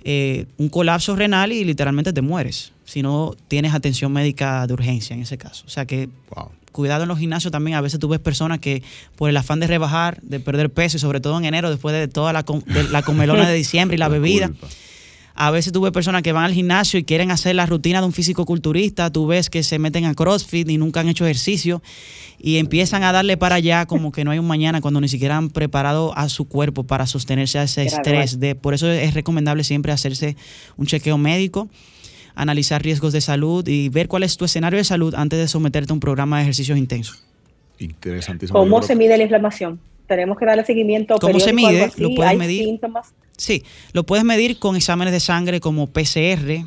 [0.03, 5.13] eh, un colapso renal y literalmente te mueres si no tienes atención médica de urgencia
[5.15, 5.63] en ese caso.
[5.67, 6.09] O sea que
[6.71, 7.77] cuidado en los gimnasios también.
[7.77, 8.81] A veces tú ves personas que
[9.15, 12.07] por el afán de rebajar, de perder peso y sobre todo en enero después de
[12.07, 12.45] toda la,
[12.91, 14.51] la comelona de diciembre y la, bebida.
[15.41, 18.05] A veces tú ves personas que van al gimnasio y quieren hacer la rutina de
[18.05, 21.81] un físico culturista, tú ves que se meten a CrossFit y nunca han hecho ejercicio
[22.37, 25.37] y empiezan a darle para allá como que no hay un mañana cuando ni siquiera
[25.37, 28.41] han preparado a su cuerpo para sostenerse a ese estrés.
[28.41, 30.35] De, por eso es recomendable siempre hacerse
[30.75, 31.69] un chequeo médico
[32.35, 35.91] analizar riesgos de salud y ver cuál es tu escenario de salud antes de someterte
[35.91, 37.23] a un programa de ejercicios intensos.
[37.79, 38.59] Interesantísimo.
[38.59, 39.79] ¿Cómo se mide la inflamación?
[40.05, 41.15] Tenemos que darle seguimiento.
[41.17, 41.89] ¿Cómo se mide?
[41.97, 42.65] ¿Lo puedes medir?
[42.65, 43.13] Síntomas?
[43.39, 43.63] Sí,
[43.93, 46.65] lo puedes medir con exámenes de sangre como PCR.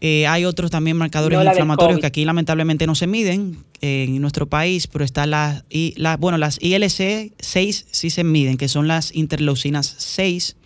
[0.00, 4.86] Eh, hay otros también marcadores inflamatorios que aquí lamentablemente no se miden en nuestro país,
[4.86, 9.94] pero están las, y bueno, las ILC 6 sí se miden, que son las interleucinas
[9.96, 10.56] 6.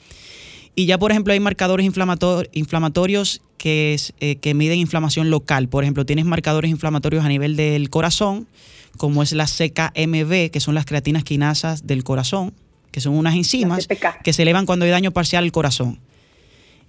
[0.74, 5.68] Y ya, por ejemplo, hay marcadores inflamatorios que, eh, que miden inflamación local.
[5.68, 8.48] Por ejemplo, tienes marcadores inflamatorios a nivel del corazón,
[8.96, 12.52] como es la CKMB, que son las creatinas quinasas del corazón
[12.92, 13.88] que son unas enzimas
[14.22, 15.98] que se elevan cuando hay daño parcial al corazón.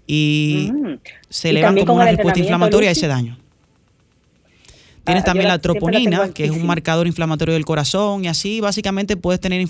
[0.06, 1.00] Y mm.
[1.30, 3.40] se elevan como una respuesta inflamatoria a ese daño.
[5.06, 9.18] Tienes ah, también la troponina, que es un marcador inflamatorio del corazón, y así básicamente
[9.18, 9.66] puedes tener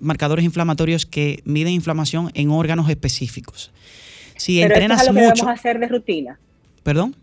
[0.00, 3.70] marcadores inflamatorios que miden inflamación en órganos específicos.
[4.36, 5.44] Si entrenas es lo mucho.
[5.44, 6.38] Que hacer de rutina.
[6.82, 7.14] ¿Perdón?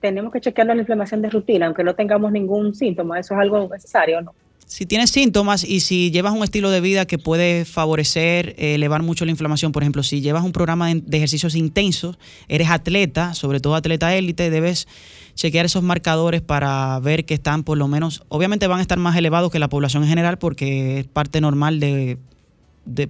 [0.00, 3.18] Tenemos que chequear la inflamación de rutina, aunque no tengamos ningún síntoma.
[3.18, 4.34] Eso es algo necesario, ¿no?
[4.66, 9.02] Si tienes síntomas y si llevas un estilo de vida que puede favorecer, eh, elevar
[9.02, 13.60] mucho la inflamación, por ejemplo, si llevas un programa de, ejercicios intensos, eres atleta, sobre
[13.60, 14.88] todo atleta élite, debes
[15.34, 19.16] chequear esos marcadores para ver que están por lo menos, obviamente van a estar más
[19.16, 22.18] elevados que la población en general porque es parte normal de,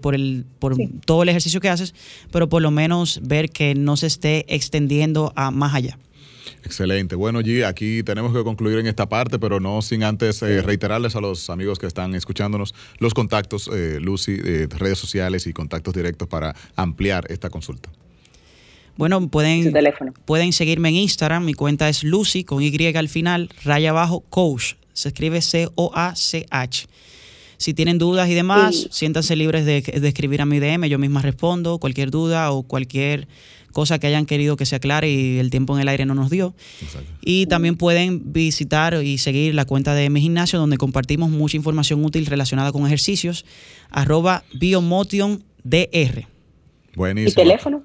[0.01, 1.95] por, el, por todo el ejercicio que haces,
[2.31, 5.99] pero por lo menos ver que no se esté extendiendo a más allá.
[6.65, 7.17] Excelente.
[7.17, 11.17] Bueno, G, aquí tenemos que concluir en esta parte, pero no sin antes eh, reiterarles
[11.17, 15.95] a los amigos que están escuchándonos los contactos, eh, Lucy, eh, redes sociales y contactos
[15.95, 17.91] directos para ampliar esta consulta.
[18.97, 19.73] Bueno, pueden,
[20.25, 21.45] pueden seguirme en Instagram.
[21.45, 24.75] Mi cuenta es Lucy con Y al final, raya abajo, coach.
[24.93, 26.87] Se escribe C-O-A-C-H.
[27.57, 30.89] Si tienen dudas y demás, siéntanse libres de, de escribir a mi DM.
[30.89, 33.29] Yo misma respondo cualquier duda o cualquier
[33.73, 36.31] cosa que hayan querido que se aclare y el tiempo en el aire no nos
[36.31, 36.55] dio.
[37.21, 42.05] Y también pueden visitar y seguir la cuenta de mi gimnasio donde compartimos mucha información
[42.05, 43.45] útil relacionada con ejercicios,
[43.91, 45.45] arroba biomotion
[46.95, 47.31] Buenísimo.
[47.31, 47.83] ¿Y teléfono?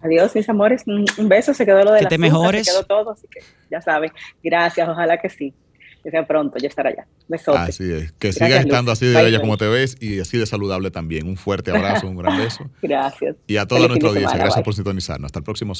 [0.01, 0.83] Adiós, mis amores.
[0.85, 1.53] Un beso.
[1.53, 2.65] Se quedó lo de que te mejores.
[2.65, 4.11] Se quedó todo, así que ya sabes.
[4.43, 5.53] Gracias, ojalá que sí
[6.07, 7.05] que sea pronto, ya estará allá.
[7.27, 7.57] Besote.
[7.57, 8.13] Así es.
[8.13, 11.27] Que sigas estando así de bella como te ves y así de saludable también.
[11.27, 12.69] Un fuerte abrazo, un gran beso.
[12.81, 13.35] Gracias.
[13.45, 15.25] Y a toda nuestra audiencia, gracias por sintonizarnos.
[15.25, 15.75] Hasta el próximo